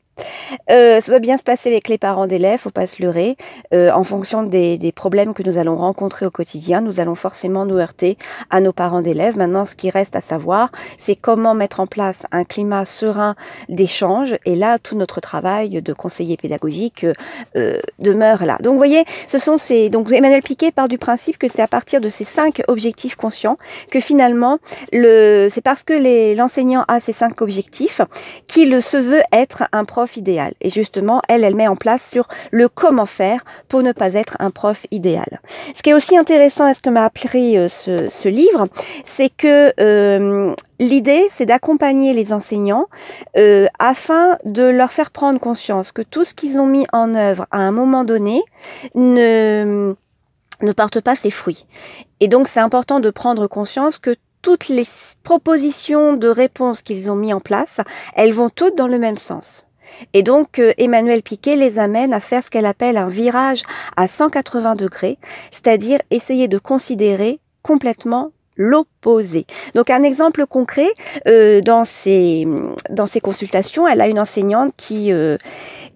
Euh, 0.70 1.00
ça 1.00 1.10
doit 1.10 1.20
bien 1.20 1.38
se 1.38 1.42
passer 1.42 1.70
avec 1.70 1.88
les 1.88 1.98
parents 1.98 2.26
d'élèves, 2.26 2.60
faut 2.60 2.70
pas 2.70 2.86
se 2.86 3.02
leurrer. 3.02 3.36
Euh, 3.72 3.90
en 3.92 4.04
fonction 4.04 4.42
des, 4.42 4.78
des, 4.78 4.92
problèmes 4.92 5.34
que 5.34 5.42
nous 5.42 5.58
allons 5.58 5.76
rencontrer 5.76 6.26
au 6.26 6.30
quotidien, 6.30 6.80
nous 6.80 7.00
allons 7.00 7.14
forcément 7.14 7.64
nous 7.64 7.78
heurter 7.78 8.18
à 8.50 8.60
nos 8.60 8.72
parents 8.72 9.00
d'élèves. 9.00 9.36
Maintenant, 9.36 9.64
ce 9.64 9.74
qui 9.74 9.90
reste 9.90 10.14
à 10.16 10.20
savoir, 10.20 10.70
c'est 10.98 11.16
comment 11.16 11.54
mettre 11.54 11.80
en 11.80 11.86
place 11.86 12.22
un 12.30 12.44
climat 12.44 12.84
serein 12.84 13.34
d'échange. 13.68 14.36
Et 14.44 14.56
là, 14.56 14.78
tout 14.78 14.96
notre 14.96 15.20
travail 15.20 15.82
de 15.82 15.92
conseiller 15.92 16.36
pédagogique 16.36 17.06
euh, 17.56 17.80
demeure 17.98 18.44
là. 18.44 18.58
Donc, 18.60 18.72
vous 18.72 18.78
voyez, 18.78 19.04
ce 19.28 19.38
sont 19.38 19.56
ces. 19.56 19.88
Donc, 19.88 20.10
Emmanuel 20.12 20.42
Piquet 20.42 20.72
part 20.72 20.88
du 20.88 20.98
principe 20.98 21.38
que 21.38 21.48
c'est 21.48 21.62
à 21.62 21.68
partir 21.68 22.00
de 22.00 22.08
ces 22.08 22.24
cinq 22.24 22.62
objectifs 22.68 23.16
conscients 23.16 23.56
que 23.90 24.00
finalement, 24.00 24.58
le, 24.92 25.48
c'est 25.50 25.62
parce 25.62 25.82
que 25.82 26.34
l'enseignant 26.36 26.84
a 26.88 27.00
ces 27.00 27.12
cinq 27.12 27.40
objectifs 27.40 28.00
qu'il 28.46 28.82
se 28.82 28.96
veut 28.96 29.22
être 29.32 29.64
un 29.72 29.84
prof 29.84 30.01
idéal. 30.16 30.54
Et 30.60 30.70
justement, 30.70 31.22
elle, 31.28 31.44
elle 31.44 31.54
met 31.54 31.68
en 31.68 31.76
place 31.76 32.08
sur 32.08 32.28
le 32.50 32.68
comment 32.68 33.06
faire 33.06 33.42
pour 33.68 33.82
ne 33.82 33.92
pas 33.92 34.14
être 34.14 34.36
un 34.40 34.50
prof 34.50 34.86
idéal. 34.90 35.40
Ce 35.74 35.82
qui 35.82 35.90
est 35.90 35.94
aussi 35.94 36.16
intéressant 36.16 36.68
et 36.68 36.74
ce 36.74 36.80
que 36.80 36.90
m'a 36.90 37.04
appris 37.04 37.56
euh, 37.56 37.68
ce, 37.68 38.28
livre, 38.28 38.66
c'est 39.04 39.28
que 39.28 39.72
euh, 39.80 40.54
l'idée, 40.78 41.26
c'est 41.30 41.46
d'accompagner 41.46 42.14
les 42.14 42.32
enseignants 42.32 42.86
euh, 43.36 43.66
afin 43.78 44.36
de 44.44 44.62
leur 44.62 44.92
faire 44.92 45.10
prendre 45.10 45.40
conscience 45.40 45.92
que 45.92 46.02
tout 46.02 46.24
ce 46.24 46.34
qu'ils 46.34 46.58
ont 46.58 46.66
mis 46.66 46.86
en 46.92 47.14
œuvre 47.14 47.46
à 47.50 47.58
un 47.58 47.72
moment 47.72 48.04
donné 48.04 48.42
ne 48.94 49.94
ne 50.62 50.72
porte 50.72 51.00
pas 51.00 51.16
ses 51.16 51.32
fruits. 51.32 51.66
Et 52.20 52.28
donc 52.28 52.46
c'est 52.46 52.60
important 52.60 53.00
de 53.00 53.10
prendre 53.10 53.48
conscience 53.48 53.98
que 53.98 54.14
toutes 54.42 54.68
les 54.68 54.84
propositions 55.22 56.14
de 56.14 56.28
réponses 56.28 56.82
qu'ils 56.82 57.10
ont 57.10 57.16
mis 57.16 57.32
en 57.32 57.40
place, 57.40 57.80
elles 58.14 58.32
vont 58.32 58.50
toutes 58.50 58.76
dans 58.76 58.88
le 58.88 58.98
même 58.98 59.16
sens. 59.16 59.66
Et 60.14 60.22
donc, 60.22 60.58
euh, 60.58 60.72
Emmanuel 60.78 61.22
Piquet 61.22 61.56
les 61.56 61.78
amène 61.78 62.12
à 62.12 62.20
faire 62.20 62.44
ce 62.44 62.50
qu'elle 62.50 62.66
appelle 62.66 62.96
un 62.96 63.08
virage 63.08 63.62
à 63.96 64.08
180 64.08 64.74
degrés, 64.74 65.18
c'est-à-dire 65.50 65.98
essayer 66.10 66.48
de 66.48 66.58
considérer 66.58 67.40
complètement 67.62 68.32
l'opposé. 68.56 69.46
Donc 69.74 69.88
un 69.88 70.02
exemple 70.02 70.44
concret 70.46 70.88
euh, 71.26 71.62
dans 71.62 71.86
ses 71.86 72.46
dans 72.90 73.06
ses 73.06 73.20
consultations, 73.20 73.88
elle 73.88 74.02
a 74.02 74.08
une 74.08 74.20
enseignante 74.20 74.74
qui 74.76 75.10
euh, 75.10 75.38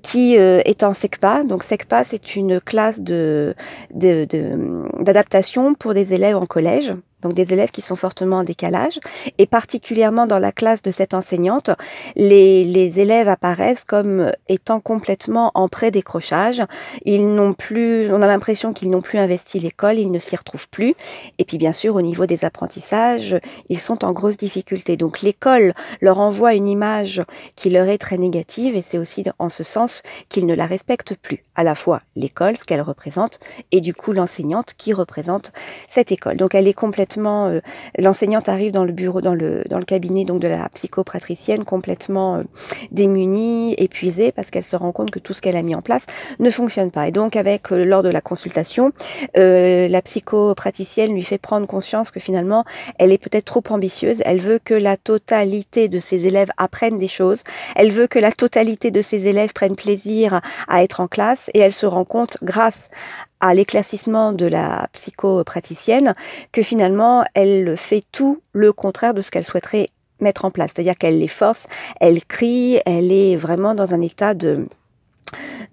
qui 0.01 0.37
est 0.37 0.83
en 0.83 0.95
SECPA. 0.95 1.45
Donc 1.45 1.65
SECPA 1.65 2.03
c'est 2.05 2.35
une 2.35 2.61
classe 2.61 3.01
de 3.01 3.55
d'adaptation 3.91 5.75
pour 5.75 5.93
des 5.93 6.15
élèves 6.15 6.37
en 6.37 6.47
collège 6.47 6.95
donc 7.23 7.35
des 7.35 7.53
élèves 7.53 7.71
qui 7.71 7.83
sont 7.83 7.97
fortement 7.97 8.39
en 8.39 8.45
décalage. 8.45 9.01
Et 9.39 9.47
particulièrement 9.47 10.27
dans 10.27 10.39
la 10.39 10.53
classe 10.53 10.83
de 10.83 10.91
cette 10.91 11.15
enseignante, 11.15 11.71
les, 12.15 12.65
les 12.65 13.01
élèves 13.01 13.29
apparaissent 13.29 13.85
comme 13.85 14.33
étant 14.49 14.81
complètement 14.81 15.51
en 15.55 15.69
pré-décrochage. 15.69 16.63
Ils 17.05 17.27
n'ont 17.35 17.55
plus, 17.55 18.13
on 18.13 18.23
a 18.23 18.27
l'impression 18.27 18.73
qu'ils 18.73 18.91
n'ont 18.91 19.01
plus 19.01 19.19
investi 19.19 19.59
l'école, 19.59 19.99
ils 19.99 20.11
ne 20.11 20.19
s'y 20.19 20.37
retrouvent 20.37 20.69
plus. 20.69 20.95
Et 21.39 21.45
puis 21.45 21.59
bien 21.59 21.73
sûr, 21.73 21.95
au 21.95 22.03
niveau 22.03 22.27
des 22.27 22.45
apprentissages, 22.45 23.37
ils 23.69 23.81
sont 23.81 24.05
en 24.05 24.13
grosse 24.13 24.37
difficulté. 24.37 24.97
Donc 24.97 25.23
l'école 25.23 25.75
leur 26.01 26.21
envoie 26.21 26.55
une 26.55 26.69
image 26.69 27.23
qui 27.55 27.71
leur 27.71 27.89
est 27.89 27.99
très 27.99 28.19
négative 28.19 28.77
et 28.77 28.83
c'est 28.83 28.99
aussi 28.99 29.25
en 29.39 29.49
ce 29.49 29.63
sens 29.63 30.03
qu'ils 30.29 30.47
ne 30.47 30.55
la 30.55 30.67
respectent 30.67 31.17
plus. 31.17 31.45
À 31.55 31.65
la 31.65 31.75
fois 31.75 32.03
l'école, 32.15 32.57
ce 32.57 32.65
qu'elle 32.65 32.83
représente, 32.83 33.39
et 33.73 33.81
du 33.81 33.95
coup 33.95 34.13
l'enseignante 34.13 34.75
qui 34.77 34.93
représente 34.93 35.53
cette 35.89 36.13
école. 36.13 36.37
Donc 36.37 36.55
elle 36.55 36.69
est 36.69 36.75
complètement 36.75 37.16
euh, 37.25 37.61
l'enseignante 37.99 38.49
arrive 38.49 38.73
dans 38.73 38.85
le 38.85 38.93
bureau, 38.93 39.21
dans 39.21 39.35
le, 39.35 39.65
dans 39.69 39.79
le 39.79 39.85
cabinet 39.85 40.25
donc 40.25 40.41
de 40.41 40.49
la 40.49 40.69
psychopratricienne 40.71 41.65
complètement 41.65 42.37
euh, 42.37 42.43
démunie, 42.91 43.75
épuisée, 43.79 44.33
parce 44.33 44.51
qu'elle 44.51 44.65
se 44.65 44.77
rend 44.77 44.93
compte 44.93 45.11
que 45.11 45.19
tout 45.19 45.33
ce 45.33 45.41
qu'elle 45.41 45.57
a 45.57 45.63
mis 45.63 45.75
en 45.75 45.83
place 45.83 46.03
ne 46.39 46.51
fonctionne 46.51 46.91
pas. 46.91 47.09
Et 47.09 47.13
donc, 47.13 47.37
avec 47.37 47.73
euh, 47.73 47.85
lors 47.85 48.03
de 48.03 48.09
la 48.09 48.21
consultation, 48.21 48.93
la 49.35 50.03
psychopraticienne 50.03 51.13
lui 51.15 51.23
fait 51.23 51.39
prendre 51.39 51.67
conscience 51.67 52.11
que 52.11 52.21
finalement, 52.21 52.65
elle 52.99 53.13
est 53.13 53.19
peut-être 53.19 53.45
trop 53.45 53.63
ambitieuse. 53.71 54.23
Elle 54.25 54.41
veut 54.41 54.59
que 54.63 54.75
la 54.75 54.97
totalité 54.97 55.89
de 55.89 56.01
ses 56.01 56.27
élèves 56.27 56.51
apprennent 56.57 56.99
des 56.99 57.09
choses. 57.09 57.43
Elle 57.75 57.93
veut 57.93 58.07
que 58.07 58.19
la 58.19 58.33
totalité 58.33 58.91
de 58.91 59.03
ses 59.03 59.27
élèves 59.27 59.53
prennent 59.53 59.77
plaisir 59.77 60.41
à 60.69 60.83
être 60.83 61.01
en 61.01 61.09
classe. 61.09 61.51
Et 61.55 61.61
elle 61.61 61.73
se 61.73 61.87
rend 61.87 62.05
compte, 62.05 62.39
grâce 62.43 62.89
à 63.41 63.55
l'éclaircissement 63.55 64.33
de 64.33 64.47
la 64.47 64.89
psychopraticienne 64.93 66.15
que 66.53 66.63
finalement 66.63 67.25
elle 67.35 67.77
fait 67.77 68.03
tout 68.13 68.41
le 68.53 68.73
contraire 68.73 69.15
de 69.15 69.21
ce 69.21 69.31
qu'elle 69.31 69.45
souhaiterait 69.45 69.91
mettre 70.21 70.45
en 70.45 70.51
place. 70.51 70.71
C'est-à-dire 70.75 70.97
qu'elle 70.97 71.19
les 71.19 71.29
force, 71.29 71.67
elle 72.01 72.25
crie, 72.25 72.81
elle 72.87 73.13
est 73.13 73.37
vraiment 73.37 73.75
dans 73.75 73.95
un 73.95 74.01
état 74.01 74.35
de 74.35 74.67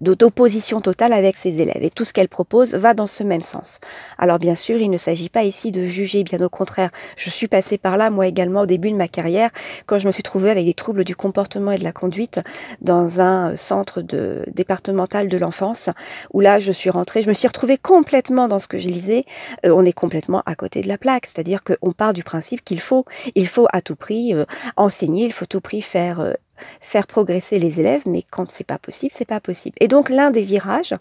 d'opposition 0.00 0.80
totale 0.80 1.12
avec 1.12 1.36
ses 1.36 1.60
élèves. 1.60 1.82
Et 1.82 1.90
tout 1.90 2.04
ce 2.04 2.12
qu'elle 2.12 2.28
propose 2.28 2.74
va 2.74 2.94
dans 2.94 3.06
ce 3.06 3.22
même 3.22 3.42
sens. 3.42 3.78
Alors 4.18 4.38
bien 4.38 4.54
sûr, 4.54 4.80
il 4.80 4.90
ne 4.90 4.98
s'agit 4.98 5.28
pas 5.28 5.44
ici 5.44 5.72
de 5.72 5.86
juger, 5.86 6.24
bien 6.24 6.40
au 6.40 6.48
contraire. 6.48 6.90
Je 7.16 7.30
suis 7.30 7.48
passée 7.48 7.78
par 7.78 7.96
là, 7.96 8.10
moi 8.10 8.26
également, 8.26 8.62
au 8.62 8.66
début 8.66 8.90
de 8.90 8.96
ma 8.96 9.08
carrière, 9.08 9.50
quand 9.86 9.98
je 9.98 10.06
me 10.06 10.12
suis 10.12 10.22
trouvée 10.22 10.50
avec 10.50 10.64
des 10.64 10.74
troubles 10.74 11.04
du 11.04 11.16
comportement 11.16 11.72
et 11.72 11.78
de 11.78 11.84
la 11.84 11.92
conduite 11.92 12.40
dans 12.80 13.20
un 13.20 13.56
centre 13.56 14.02
de, 14.02 14.44
départemental 14.52 15.28
de 15.28 15.36
l'enfance, 15.36 15.90
où 16.32 16.40
là, 16.40 16.58
je 16.58 16.72
suis 16.72 16.90
rentrée, 16.90 17.22
je 17.22 17.28
me 17.28 17.34
suis 17.34 17.48
retrouvée 17.48 17.78
complètement 17.78 18.48
dans 18.48 18.58
ce 18.58 18.68
que 18.68 18.78
je 18.78 18.88
lisais. 18.88 19.24
Euh, 19.64 19.70
on 19.70 19.84
est 19.84 19.92
complètement 19.92 20.42
à 20.46 20.54
côté 20.54 20.80
de 20.82 20.88
la 20.88 20.98
plaque. 20.98 21.26
C'est-à-dire 21.26 21.62
qu'on 21.64 21.92
part 21.92 22.12
du 22.12 22.22
principe 22.22 22.64
qu'il 22.64 22.80
faut, 22.80 23.04
il 23.34 23.46
faut 23.46 23.66
à 23.72 23.80
tout 23.80 23.96
prix 23.96 24.34
euh, 24.34 24.44
enseigner, 24.76 25.26
il 25.26 25.32
faut 25.32 25.44
à 25.44 25.46
tout 25.46 25.60
prix 25.60 25.82
faire 25.82 26.20
euh, 26.20 26.32
faire 26.80 27.06
progresser 27.06 27.58
les 27.58 27.80
élèves, 27.80 28.02
mais 28.06 28.22
quand 28.22 28.50
c'est 28.50 28.64
pas 28.64 28.78
possible, 28.78 29.12
c'est 29.16 29.24
pas 29.24 29.40
possible. 29.40 29.76
Et 29.80 29.88
donc 29.88 30.08
l'un 30.08 30.30
des 30.30 30.42
virages 30.42 30.94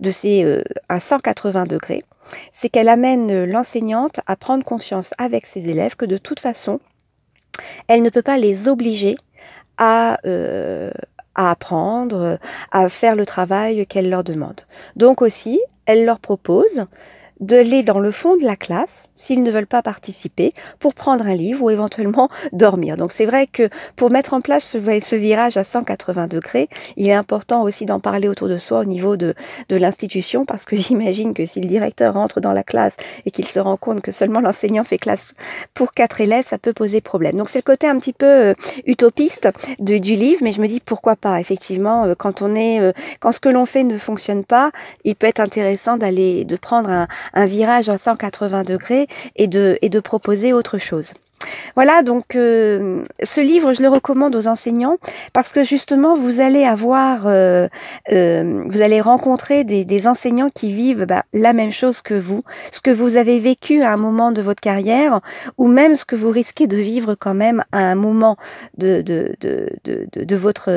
de 0.00 0.10
ces 0.10 0.44
euh, 0.44 0.62
à 0.88 1.00
180 1.00 1.64
degrés, 1.64 2.04
c'est 2.52 2.68
qu'elle 2.68 2.88
amène 2.88 3.44
l'enseignante 3.44 4.20
à 4.26 4.36
prendre 4.36 4.64
conscience 4.64 5.10
avec 5.18 5.46
ses 5.46 5.68
élèves 5.68 5.96
que 5.96 6.06
de 6.06 6.18
toute 6.18 6.40
façon, 6.40 6.80
elle 7.88 8.02
ne 8.02 8.10
peut 8.10 8.22
pas 8.22 8.38
les 8.38 8.68
obliger 8.68 9.16
à 9.78 10.18
euh, 10.26 10.90
à 11.36 11.50
apprendre, 11.50 12.38
à 12.72 12.88
faire 12.88 13.14
le 13.14 13.26
travail 13.26 13.86
qu'elle 13.86 14.08
leur 14.08 14.24
demande. 14.24 14.62
Donc 14.96 15.20
aussi, 15.20 15.60
elle 15.84 16.04
leur 16.04 16.18
propose 16.18 16.86
de 17.40 17.56
les 17.56 17.82
dans 17.82 17.98
le 17.98 18.10
fond 18.10 18.36
de 18.36 18.44
la 18.44 18.56
classe 18.56 19.10
s'ils 19.14 19.42
ne 19.42 19.50
veulent 19.50 19.66
pas 19.66 19.82
participer 19.82 20.52
pour 20.78 20.94
prendre 20.94 21.26
un 21.26 21.34
livre 21.34 21.62
ou 21.62 21.70
éventuellement 21.70 22.28
dormir. 22.52 22.96
Donc 22.96 23.12
c'est 23.12 23.26
vrai 23.26 23.46
que 23.46 23.68
pour 23.96 24.10
mettre 24.10 24.34
en 24.34 24.40
place 24.40 24.64
ce, 24.64 25.16
virage 25.16 25.56
à 25.56 25.64
180 25.64 26.26
degrés, 26.28 26.68
il 26.96 27.06
est 27.08 27.12
important 27.12 27.62
aussi 27.62 27.86
d'en 27.86 28.00
parler 28.00 28.28
autour 28.28 28.48
de 28.48 28.58
soi 28.58 28.80
au 28.80 28.84
niveau 28.84 29.16
de, 29.16 29.34
de 29.68 29.76
l'institution 29.76 30.44
parce 30.44 30.64
que 30.64 30.76
j'imagine 30.86 31.34
que 31.34 31.46
si 31.46 31.60
le 31.60 31.68
directeur 31.68 32.14
rentre 32.14 32.40
dans 32.40 32.52
la 32.52 32.62
classe 32.62 32.96
et 33.24 33.30
qu'il 33.30 33.46
se 33.46 33.58
rend 33.58 33.76
compte 33.76 34.00
que 34.00 34.12
seulement 34.12 34.40
l'enseignant 34.40 34.84
fait 34.84 34.98
classe 34.98 35.26
pour 35.74 35.92
quatre 35.92 36.20
élèves, 36.20 36.46
ça 36.48 36.58
peut 36.58 36.72
poser 36.72 37.00
problème. 37.00 37.36
Donc 37.36 37.48
c'est 37.48 37.58
le 37.58 37.62
côté 37.62 37.86
un 37.88 37.98
petit 37.98 38.12
peu 38.12 38.26
euh, 38.26 38.54
utopiste 38.86 39.48
du 39.78 39.98
livre, 39.98 40.40
mais 40.42 40.52
je 40.52 40.60
me 40.60 40.68
dis 40.68 40.80
pourquoi 40.80 41.16
pas. 41.16 41.40
Effectivement, 41.40 42.04
euh, 42.04 42.14
quand 42.16 42.42
on 42.42 42.54
est, 42.54 42.80
euh, 42.80 42.92
quand 43.20 43.32
ce 43.32 43.40
que 43.40 43.48
l'on 43.48 43.66
fait 43.66 43.84
ne 43.84 43.98
fonctionne 43.98 44.44
pas, 44.44 44.70
il 45.04 45.14
peut 45.14 45.26
être 45.26 45.40
intéressant 45.40 45.96
d'aller, 45.96 46.44
de 46.44 46.56
prendre 46.56 46.90
un, 46.90 47.06
un 47.34 47.46
virage 47.46 47.88
à 47.88 47.98
180 47.98 48.64
degrés 48.64 49.06
et 49.36 49.46
de, 49.46 49.78
et 49.82 49.88
de 49.88 50.00
proposer 50.00 50.52
autre 50.52 50.78
chose. 50.78 51.12
Voilà, 51.74 52.02
donc 52.02 52.36
euh, 52.36 53.04
ce 53.22 53.40
livre, 53.40 53.72
je 53.72 53.82
le 53.82 53.88
recommande 53.88 54.34
aux 54.34 54.46
enseignants 54.46 54.96
parce 55.32 55.52
que 55.52 55.62
justement, 55.62 56.16
vous 56.16 56.40
allez 56.40 56.64
avoir, 56.64 57.24
euh, 57.26 57.68
euh, 58.12 58.64
vous 58.66 58.80
allez 58.80 59.00
rencontrer 59.00 59.64
des, 59.64 60.06
enseignants 60.06 60.50
qui 60.54 60.72
vivent 60.72 61.04
bah, 61.04 61.24
la 61.32 61.52
même 61.52 61.72
chose 61.72 62.00
que 62.00 62.14
vous, 62.14 62.44
ce 62.70 62.80
que 62.80 62.90
vous 62.90 63.16
avez 63.16 63.40
vécu 63.40 63.82
à 63.82 63.92
un 63.92 63.96
moment 63.96 64.30
de 64.30 64.40
votre 64.40 64.60
carrière, 64.60 65.20
ou 65.58 65.68
même 65.68 65.96
ce 65.96 66.04
que 66.04 66.16
vous 66.16 66.30
risquez 66.30 66.66
de 66.66 66.76
vivre 66.76 67.14
quand 67.14 67.34
même 67.34 67.64
à 67.72 67.78
un 67.78 67.94
moment 67.94 68.36
de, 68.76 69.00
de, 69.02 69.34
de, 69.40 69.70
de, 69.84 70.06
de 70.14 70.36
votre, 70.36 70.70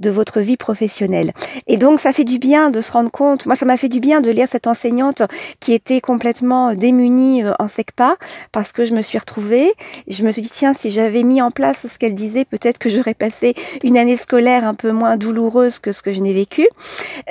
de 0.00 0.10
votre 0.10 0.40
vie 0.40 0.56
professionnelle. 0.56 1.32
Et 1.66 1.76
donc, 1.76 2.00
ça 2.00 2.12
fait 2.12 2.24
du 2.24 2.38
bien 2.38 2.70
de 2.70 2.80
se 2.80 2.92
rendre 2.92 3.10
compte, 3.10 3.46
moi, 3.46 3.56
ça 3.56 3.66
m'a 3.66 3.76
fait 3.76 3.88
du 3.88 4.00
bien 4.00 4.20
de 4.20 4.30
lire 4.30 4.48
cette 4.50 4.66
enseignante 4.66 5.22
qui 5.60 5.72
était 5.72 6.00
complètement 6.00 6.74
démunie 6.74 7.42
en 7.58 7.68
SECPA 7.68 8.16
parce 8.52 8.72
que 8.72 8.84
je 8.84 8.94
me 8.94 9.02
suis 9.02 9.18
retrouvée 9.18 9.72
je 10.08 10.24
me 10.24 10.32
suis 10.32 10.42
dit, 10.42 10.50
tiens, 10.50 10.74
si 10.74 10.90
j'avais 10.90 11.22
mis 11.22 11.42
en 11.42 11.50
place 11.50 11.86
ce 11.90 11.98
qu'elle 11.98 12.14
disait, 12.14 12.44
peut-être 12.44 12.78
que 12.78 12.88
j'aurais 12.88 13.14
passé 13.14 13.54
une 13.82 13.96
année 13.96 14.16
scolaire 14.16 14.64
un 14.64 14.74
peu 14.74 14.92
moins 14.92 15.16
douloureuse 15.16 15.78
que 15.78 15.92
ce 15.92 16.02
que 16.02 16.12
je 16.12 16.20
n'ai 16.20 16.32
vécu. 16.32 16.66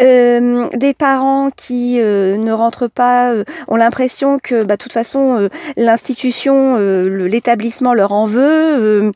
Euh, 0.02 0.68
des 0.74 0.94
parents 0.94 1.50
qui 1.56 2.00
euh, 2.00 2.38
ne 2.38 2.52
rentrent 2.52 2.88
pas, 2.88 3.32
euh, 3.32 3.44
ont 3.68 3.76
l'impression 3.76 4.40
que, 4.40 4.64
bah, 4.64 4.76
de 4.76 4.82
toute 4.82 4.94
façon, 4.94 5.50
l'institution, 5.78 6.78
l'établissement 6.78 7.94
leur 7.94 8.12
en 8.12 8.26
veut 8.26 9.12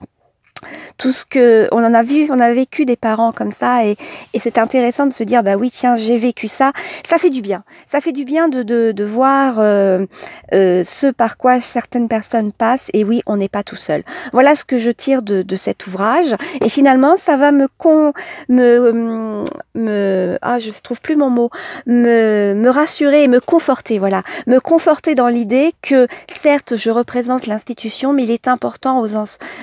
tout 0.98 1.12
ce 1.12 1.26
que 1.26 1.68
on 1.72 1.84
en 1.84 1.94
a 1.94 2.04
vu, 2.04 2.28
on 2.32 2.40
a 2.40 2.54
vécu 2.54 2.86
des 2.86 2.96
parents 2.96 3.32
comme 3.32 3.52
ça 3.52 3.86
et, 3.86 3.96
et 4.34 4.40
c'est 4.40 4.58
intéressant 4.58 5.06
de 5.06 5.14
se 5.14 5.24
dire 5.24 5.44
bah 5.44 5.56
oui 5.56 5.72
tiens 5.72 5.96
j'ai 5.96 6.18
vécu 6.18 6.48
ça, 6.48 6.72
ça 7.08 7.18
fait 7.18 7.30
du 7.30 7.42
bien, 7.42 7.64
ça 7.86 8.02
fait 8.02 8.12
du 8.12 8.26
bien 8.26 8.48
de, 8.48 8.64
de, 8.64 8.92
de 8.92 9.04
voir 9.04 9.56
euh, 9.60 10.06
euh, 10.54 10.84
ce 10.86 11.08
par 11.08 11.38
quoi 11.38 11.62
certaines 11.62 12.08
personnes 12.08 12.52
passent 12.52 12.90
et 12.94 13.04
oui 13.04 13.22
on 13.26 13.38
n'est 13.38 13.50
pas 13.50 13.64
tout 13.64 13.76
seul. 13.76 14.04
Voilà 14.34 14.56
ce 14.56 14.66
que 14.66 14.78
je 14.78 14.92
tire 14.92 15.22
de, 15.22 15.42
de 15.42 15.56
cet 15.56 15.88
ouvrage 15.88 16.36
et 16.64 16.70
finalement 16.70 17.16
ça 17.18 17.38
va 17.38 17.52
me 17.52 17.68
con, 17.78 18.14
me 18.50 19.44
me 19.76 20.38
ah 20.42 20.60
je 20.60 20.72
trouve 20.82 21.02
plus 21.02 21.16
mon 21.16 21.30
mot 21.30 21.50
me 21.86 22.54
me 22.56 22.70
rassurer 22.70 23.24
et 23.24 23.28
me 23.28 23.40
conforter 23.40 24.00
voilà. 24.00 24.24
Me 24.48 24.60
conforter 24.60 25.16
dans 25.16 25.28
l'idée 25.28 25.74
que 25.82 26.08
certes 26.32 26.76
je 26.76 26.90
représente 26.90 27.48
l'institution 27.48 28.14
mais 28.14 28.24
il 28.24 28.32
est 28.32 28.48
important 28.48 29.00
aux 29.02 29.10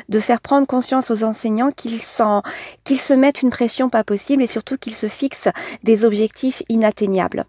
de 0.08 0.18
faire 0.18 0.40
prendre 0.40 0.66
conscience 0.66 0.85
aux 0.94 1.24
enseignants 1.24 1.70
qu'ils 1.70 2.00
qu'ils 2.84 3.00
se 3.00 3.14
mettent 3.14 3.42
une 3.42 3.50
pression 3.50 3.88
pas 3.88 4.04
possible 4.04 4.42
et 4.42 4.46
surtout 4.46 4.76
qu'ils 4.76 4.94
se 4.94 5.06
fixent 5.06 5.48
des 5.82 6.04
objectifs 6.04 6.62
inatteignables. 6.68 7.44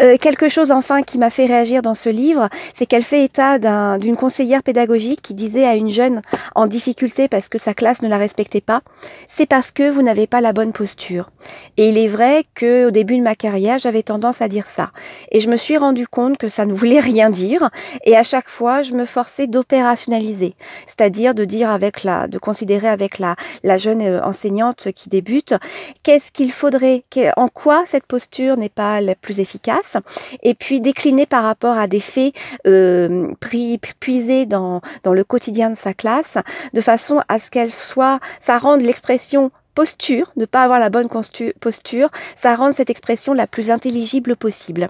Euh, 0.00 0.16
quelque 0.16 0.48
chose 0.48 0.70
enfin 0.70 1.02
qui 1.02 1.18
m'a 1.18 1.30
fait 1.30 1.46
réagir 1.46 1.82
dans 1.82 1.94
ce 1.94 2.08
livre, 2.08 2.48
c'est 2.74 2.86
qu'elle 2.86 3.02
fait 3.02 3.24
état 3.24 3.58
d'une 3.98 4.16
conseillère 4.16 4.62
pédagogique 4.62 5.22
qui 5.22 5.34
disait 5.34 5.66
à 5.66 5.74
une 5.74 5.90
jeune 5.90 6.22
en 6.54 6.66
difficulté 6.66 7.28
parce 7.28 7.48
que 7.48 7.58
sa 7.58 7.74
classe 7.74 8.02
ne 8.02 8.08
la 8.08 8.18
respectait 8.18 8.60
pas, 8.60 8.82
c'est 9.26 9.46
parce 9.46 9.70
que 9.70 9.90
vous 9.90 10.02
n'avez 10.02 10.26
pas 10.26 10.40
la 10.40 10.52
bonne 10.52 10.72
posture. 10.72 11.30
Et 11.76 11.88
il 11.88 11.98
est 11.98 12.08
vrai 12.08 12.44
que 12.54 12.88
au 12.88 12.90
début 12.90 13.18
de 13.18 13.22
ma 13.22 13.34
carrière, 13.34 13.78
j'avais 13.78 14.02
tendance 14.02 14.42
à 14.42 14.48
dire 14.48 14.66
ça. 14.66 14.90
Et 15.30 15.40
je 15.40 15.48
me 15.48 15.56
suis 15.56 15.76
rendu 15.76 16.06
compte 16.06 16.38
que 16.38 16.48
ça 16.48 16.66
ne 16.66 16.72
voulait 16.72 17.00
rien 17.00 17.30
dire. 17.30 17.70
Et 18.04 18.16
à 18.16 18.22
chaque 18.22 18.48
fois, 18.48 18.82
je 18.82 18.94
me 18.94 19.04
forçais 19.04 19.46
d'opérationnaliser, 19.46 20.54
c'est-à-dire 20.86 21.34
de 21.34 21.44
dire 21.44 21.70
avec 21.70 22.04
la, 22.04 22.28
de 22.28 22.38
considérer 22.38 22.77
avec 22.86 23.18
la, 23.18 23.36
jeune 23.78 24.02
euh, 24.02 24.22
enseignante 24.22 24.92
qui 24.92 25.08
débute, 25.08 25.54
qu'est-ce 26.02 26.30
qu'il 26.30 26.52
faudrait, 26.52 27.04
en 27.36 27.48
quoi 27.48 27.84
cette 27.86 28.06
posture 28.06 28.56
n'est 28.56 28.68
pas 28.68 29.00
la 29.00 29.14
plus 29.14 29.40
efficace, 29.40 29.96
et 30.42 30.54
puis 30.54 30.80
décliner 30.80 31.26
par 31.26 31.42
rapport 31.42 31.76
à 31.76 31.86
des 31.86 32.00
faits 32.00 32.34
euh, 32.66 33.32
pris, 33.40 33.78
puisés 34.00 34.46
dans, 34.46 34.80
dans 35.02 35.14
le 35.14 35.24
quotidien 35.24 35.70
de 35.70 35.76
sa 35.76 35.94
classe, 35.94 36.36
de 36.72 36.80
façon 36.80 37.20
à 37.28 37.38
ce 37.38 37.50
qu'elle 37.50 37.72
soit, 37.72 38.20
ça 38.40 38.58
rende 38.58 38.82
l'expression 38.82 39.50
posture, 39.74 40.32
ne 40.36 40.44
pas 40.44 40.64
avoir 40.64 40.80
la 40.80 40.90
bonne 40.90 41.08
posture, 41.08 42.08
ça 42.34 42.56
rend 42.56 42.72
cette 42.72 42.90
expression 42.90 43.32
la 43.32 43.46
plus 43.46 43.70
intelligible 43.70 44.34
possible. 44.34 44.88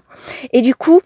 Et 0.55 0.63
du 0.63 0.75
coup, 0.75 1.03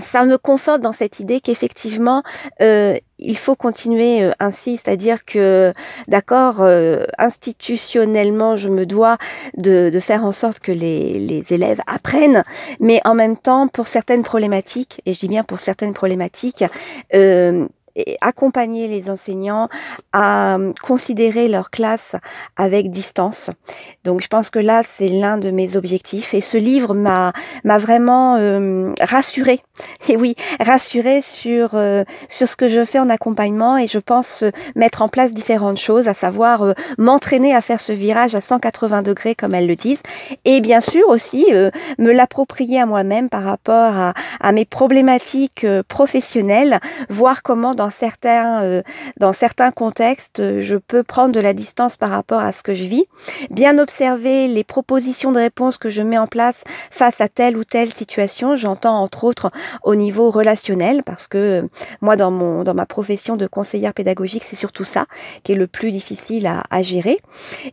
ça 0.00 0.24
me 0.24 0.38
conforte 0.38 0.80
dans 0.80 0.92
cette 0.92 1.20
idée 1.20 1.40
qu'effectivement, 1.40 2.22
euh, 2.60 2.96
il 3.20 3.36
faut 3.36 3.54
continuer 3.54 4.22
euh, 4.22 4.32
ainsi, 4.40 4.76
c'est-à-dire 4.76 5.24
que, 5.24 5.72
d'accord, 6.08 6.56
euh, 6.60 7.04
institutionnellement, 7.18 8.56
je 8.56 8.68
me 8.68 8.86
dois 8.86 9.18
de, 9.56 9.90
de, 9.92 10.00
faire 10.00 10.24
en 10.24 10.32
sorte 10.32 10.60
que 10.60 10.72
les, 10.72 11.18
les, 11.18 11.52
élèves 11.52 11.80
apprennent, 11.86 12.42
mais 12.80 13.00
en 13.04 13.14
même 13.14 13.36
temps, 13.36 13.68
pour 13.68 13.88
certaines 13.88 14.22
problématiques, 14.22 15.00
et 15.06 15.12
je 15.12 15.20
dis 15.20 15.28
bien 15.28 15.44
pour 15.44 15.60
certaines 15.60 15.92
problématiques, 15.94 16.64
euh, 17.14 17.66
accompagner 18.20 18.88
les 18.88 19.10
enseignants 19.10 19.68
à 20.12 20.56
euh, 20.56 20.72
considérer 20.82 21.48
leur 21.48 21.70
classe 21.70 22.16
avec 22.56 22.90
distance. 22.90 23.50
Donc 24.04 24.22
je 24.22 24.28
pense 24.28 24.50
que 24.50 24.58
là 24.58 24.82
c'est 24.86 25.08
l'un 25.08 25.36
de 25.36 25.50
mes 25.50 25.76
objectifs 25.76 26.34
et 26.34 26.40
ce 26.40 26.56
livre 26.56 26.94
m'a 26.94 27.32
vraiment 27.64 28.36
euh, 28.36 28.92
rassuré. 29.00 29.60
Et 30.08 30.16
oui, 30.16 30.34
rassuré 30.58 31.22
sur 31.22 31.70
euh, 31.74 32.04
sur 32.28 32.48
ce 32.48 32.56
que 32.56 32.68
je 32.68 32.84
fais 32.84 32.98
en 32.98 33.08
accompagnement 33.08 33.78
et 33.78 33.86
je 33.86 33.98
pense 33.98 34.44
mettre 34.74 35.02
en 35.02 35.08
place 35.08 35.32
différentes 35.32 35.78
choses, 35.78 36.08
à 36.08 36.14
savoir 36.14 36.74
m'entraîner 36.98 37.54
à 37.54 37.60
faire 37.60 37.80
ce 37.80 37.92
virage 37.92 38.34
à 38.34 38.40
180 38.40 39.02
degrés 39.02 39.34
comme 39.34 39.54
elles 39.54 39.66
le 39.66 39.76
disent 39.76 40.02
et 40.44 40.60
bien 40.60 40.80
sûr 40.80 41.08
aussi 41.08 41.46
me 41.98 42.12
l'approprier 42.12 42.80
à 42.80 42.86
moi-même 42.86 43.28
par 43.28 43.44
rapport 43.44 43.96
à, 43.96 44.14
à 44.40 44.52
mes 44.52 44.64
problématiques 44.64 45.66
professionnelles, 45.88 46.80
voir 47.08 47.42
comment 47.42 47.74
dans 47.80 47.88
certains, 47.88 48.62
euh, 48.62 48.82
dans 49.18 49.32
certains 49.32 49.70
contextes, 49.70 50.40
euh, 50.40 50.60
je 50.60 50.76
peux 50.76 51.02
prendre 51.02 51.32
de 51.32 51.40
la 51.40 51.54
distance 51.54 51.96
par 51.96 52.10
rapport 52.10 52.40
à 52.40 52.52
ce 52.52 52.62
que 52.62 52.74
je 52.74 52.84
vis, 52.84 53.04
bien 53.48 53.78
observer 53.78 54.48
les 54.48 54.64
propositions 54.64 55.32
de 55.32 55.38
réponse 55.38 55.78
que 55.78 55.88
je 55.88 56.02
mets 56.02 56.18
en 56.18 56.26
place 56.26 56.62
face 56.90 57.22
à 57.22 57.28
telle 57.28 57.56
ou 57.56 57.64
telle 57.64 57.90
situation. 57.90 58.54
J'entends 58.54 59.00
entre 59.00 59.24
autres 59.24 59.50
au 59.82 59.94
niveau 59.94 60.30
relationnel, 60.30 61.00
parce 61.06 61.26
que 61.26 61.38
euh, 61.38 61.68
moi, 62.02 62.16
dans, 62.16 62.30
mon, 62.30 62.64
dans 62.64 62.74
ma 62.74 62.84
profession 62.84 63.38
de 63.38 63.46
conseillère 63.46 63.94
pédagogique, 63.94 64.44
c'est 64.44 64.56
surtout 64.56 64.84
ça 64.84 65.06
qui 65.42 65.52
est 65.52 65.54
le 65.54 65.66
plus 65.66 65.90
difficile 65.90 66.46
à, 66.46 66.64
à 66.70 66.82
gérer. 66.82 67.16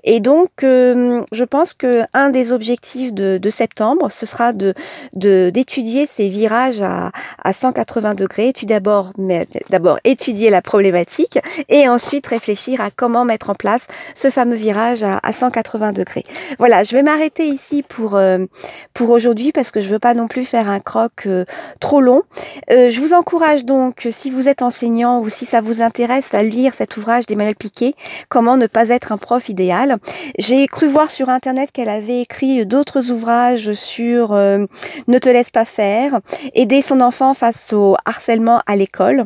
Et 0.06 0.22
donc, 0.22 0.52
je 0.62 1.43
pense 1.43 1.74
que 1.74 2.04
un 2.13 2.30
des 2.30 2.54
objectifs 2.54 3.12
de, 3.12 3.38
de 3.38 3.50
septembre, 3.50 4.10
ce 4.10 4.26
sera 4.26 4.54
de 4.54 4.74
d'étudier 5.13 6.08
ces 6.08 6.30
virages 6.30 6.82
à, 6.82 7.12
à 7.43 7.52
180 7.52 8.13
degrés. 8.13 8.54
Tu 8.54 8.65
d'abord, 8.65 9.12
mais 9.17 9.48
d'abord 9.70 9.97
étudier 10.04 10.50
la 10.50 10.62
problématique 10.62 11.40
et 11.70 11.88
ensuite 11.88 12.28
réfléchir 12.28 12.82
à 12.82 12.90
comment 12.92 13.26
mettre 13.26 13.50
en 13.50 13.56
place 13.56 13.88
ce 14.16 14.30
fameux 14.30 14.56
virage 14.56 15.04
à, 15.04 15.20
180 15.32 15.92
degrés. 15.92 16.24
Voilà, 16.58 16.84
je 16.84 16.96
vais 16.96 17.04
m'arrêter 17.04 17.48
ici 17.48 17.84
pour, 17.84 18.16
euh, 18.16 18.46
pour 18.94 19.10
aujourd'hui 19.10 19.52
parce 19.52 19.72
que 19.72 19.82
je 19.82 19.90
veux 19.90 20.00
pas 20.00 20.14
non 20.14 20.28
plus 20.28 20.46
faire 20.46 20.70
un 20.70 20.80
croc 20.80 21.26
euh, 21.26 21.46
trop 21.80 22.02
long. 22.02 22.24
Euh, 22.72 22.90
je 22.90 23.00
vous 23.00 23.14
encourage 23.14 23.66
donc, 23.66 24.08
si 24.12 24.30
vous 24.30 24.50
êtes 24.50 24.62
enseignant 24.62 25.20
ou 25.20 25.30
si 25.30 25.46
ça 25.46 25.62
vous 25.62 25.82
intéresse, 25.82 26.34
à 26.34 26.44
lire 26.44 26.74
cet 26.74 26.98
ouvrage 26.98 27.26
d'Emmanuel 27.26 27.56
Piquet, 27.56 27.94
Comment 28.30 28.58
ne 28.58 28.68
pas 28.68 28.90
être 28.90 29.12
un 29.12 29.18
prof 29.18 29.50
idéal. 29.50 29.98
J'ai 30.38 30.68
cru 30.68 30.88
voir 30.88 31.12
sur 31.12 31.30
Internet 31.30 31.72
qu'elle 31.72 31.90
avait 31.90 32.22
écrit 32.22 32.66
d'autres 32.66 33.12
ouvrages 33.12 33.74
sur 33.74 34.34
Ne 34.34 35.18
te 35.20 35.30
laisse 35.30 35.50
pas 35.50 35.66
faire, 35.66 36.20
aider 36.54 36.82
son 36.82 37.02
enfant 37.02 37.34
face 37.34 37.74
au 37.74 37.96
harcèlement 38.06 38.62
à 38.66 38.76
l'école 38.76 39.24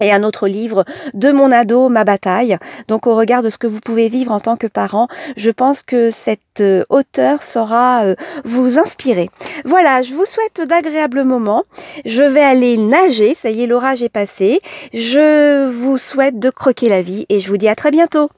et 0.00 0.12
un 0.12 0.22
autre 0.22 0.48
livre 0.48 0.84
de 1.14 1.30
mon 1.30 1.52
ado, 1.52 1.88
ma 1.88 2.04
bataille. 2.04 2.56
Donc 2.88 3.06
au 3.06 3.14
regard 3.14 3.42
de 3.42 3.50
ce 3.50 3.58
que 3.58 3.66
vous 3.66 3.80
pouvez 3.80 4.08
vivre 4.08 4.32
en 4.32 4.40
tant 4.40 4.56
que 4.56 4.66
parent, 4.66 5.08
je 5.36 5.50
pense 5.50 5.82
que 5.82 6.10
cette 6.10 6.60
euh, 6.60 6.84
auteur 6.88 7.42
saura 7.42 8.02
euh, 8.04 8.14
vous 8.44 8.78
inspirer. 8.78 9.30
Voilà, 9.64 10.02
je 10.02 10.14
vous 10.14 10.26
souhaite 10.26 10.66
d'agréables 10.66 11.24
moments. 11.24 11.64
Je 12.04 12.22
vais 12.22 12.42
aller 12.42 12.76
nager, 12.76 13.34
ça 13.34 13.50
y 13.50 13.62
est, 13.62 13.66
l'orage 13.66 14.02
est 14.02 14.08
passé. 14.08 14.60
Je 14.92 15.68
vous 15.68 15.98
souhaite 15.98 16.38
de 16.38 16.50
croquer 16.50 16.88
la 16.88 17.02
vie 17.02 17.26
et 17.28 17.40
je 17.40 17.48
vous 17.48 17.56
dis 17.56 17.68
à 17.68 17.74
très 17.74 17.90
bientôt. 17.90 18.30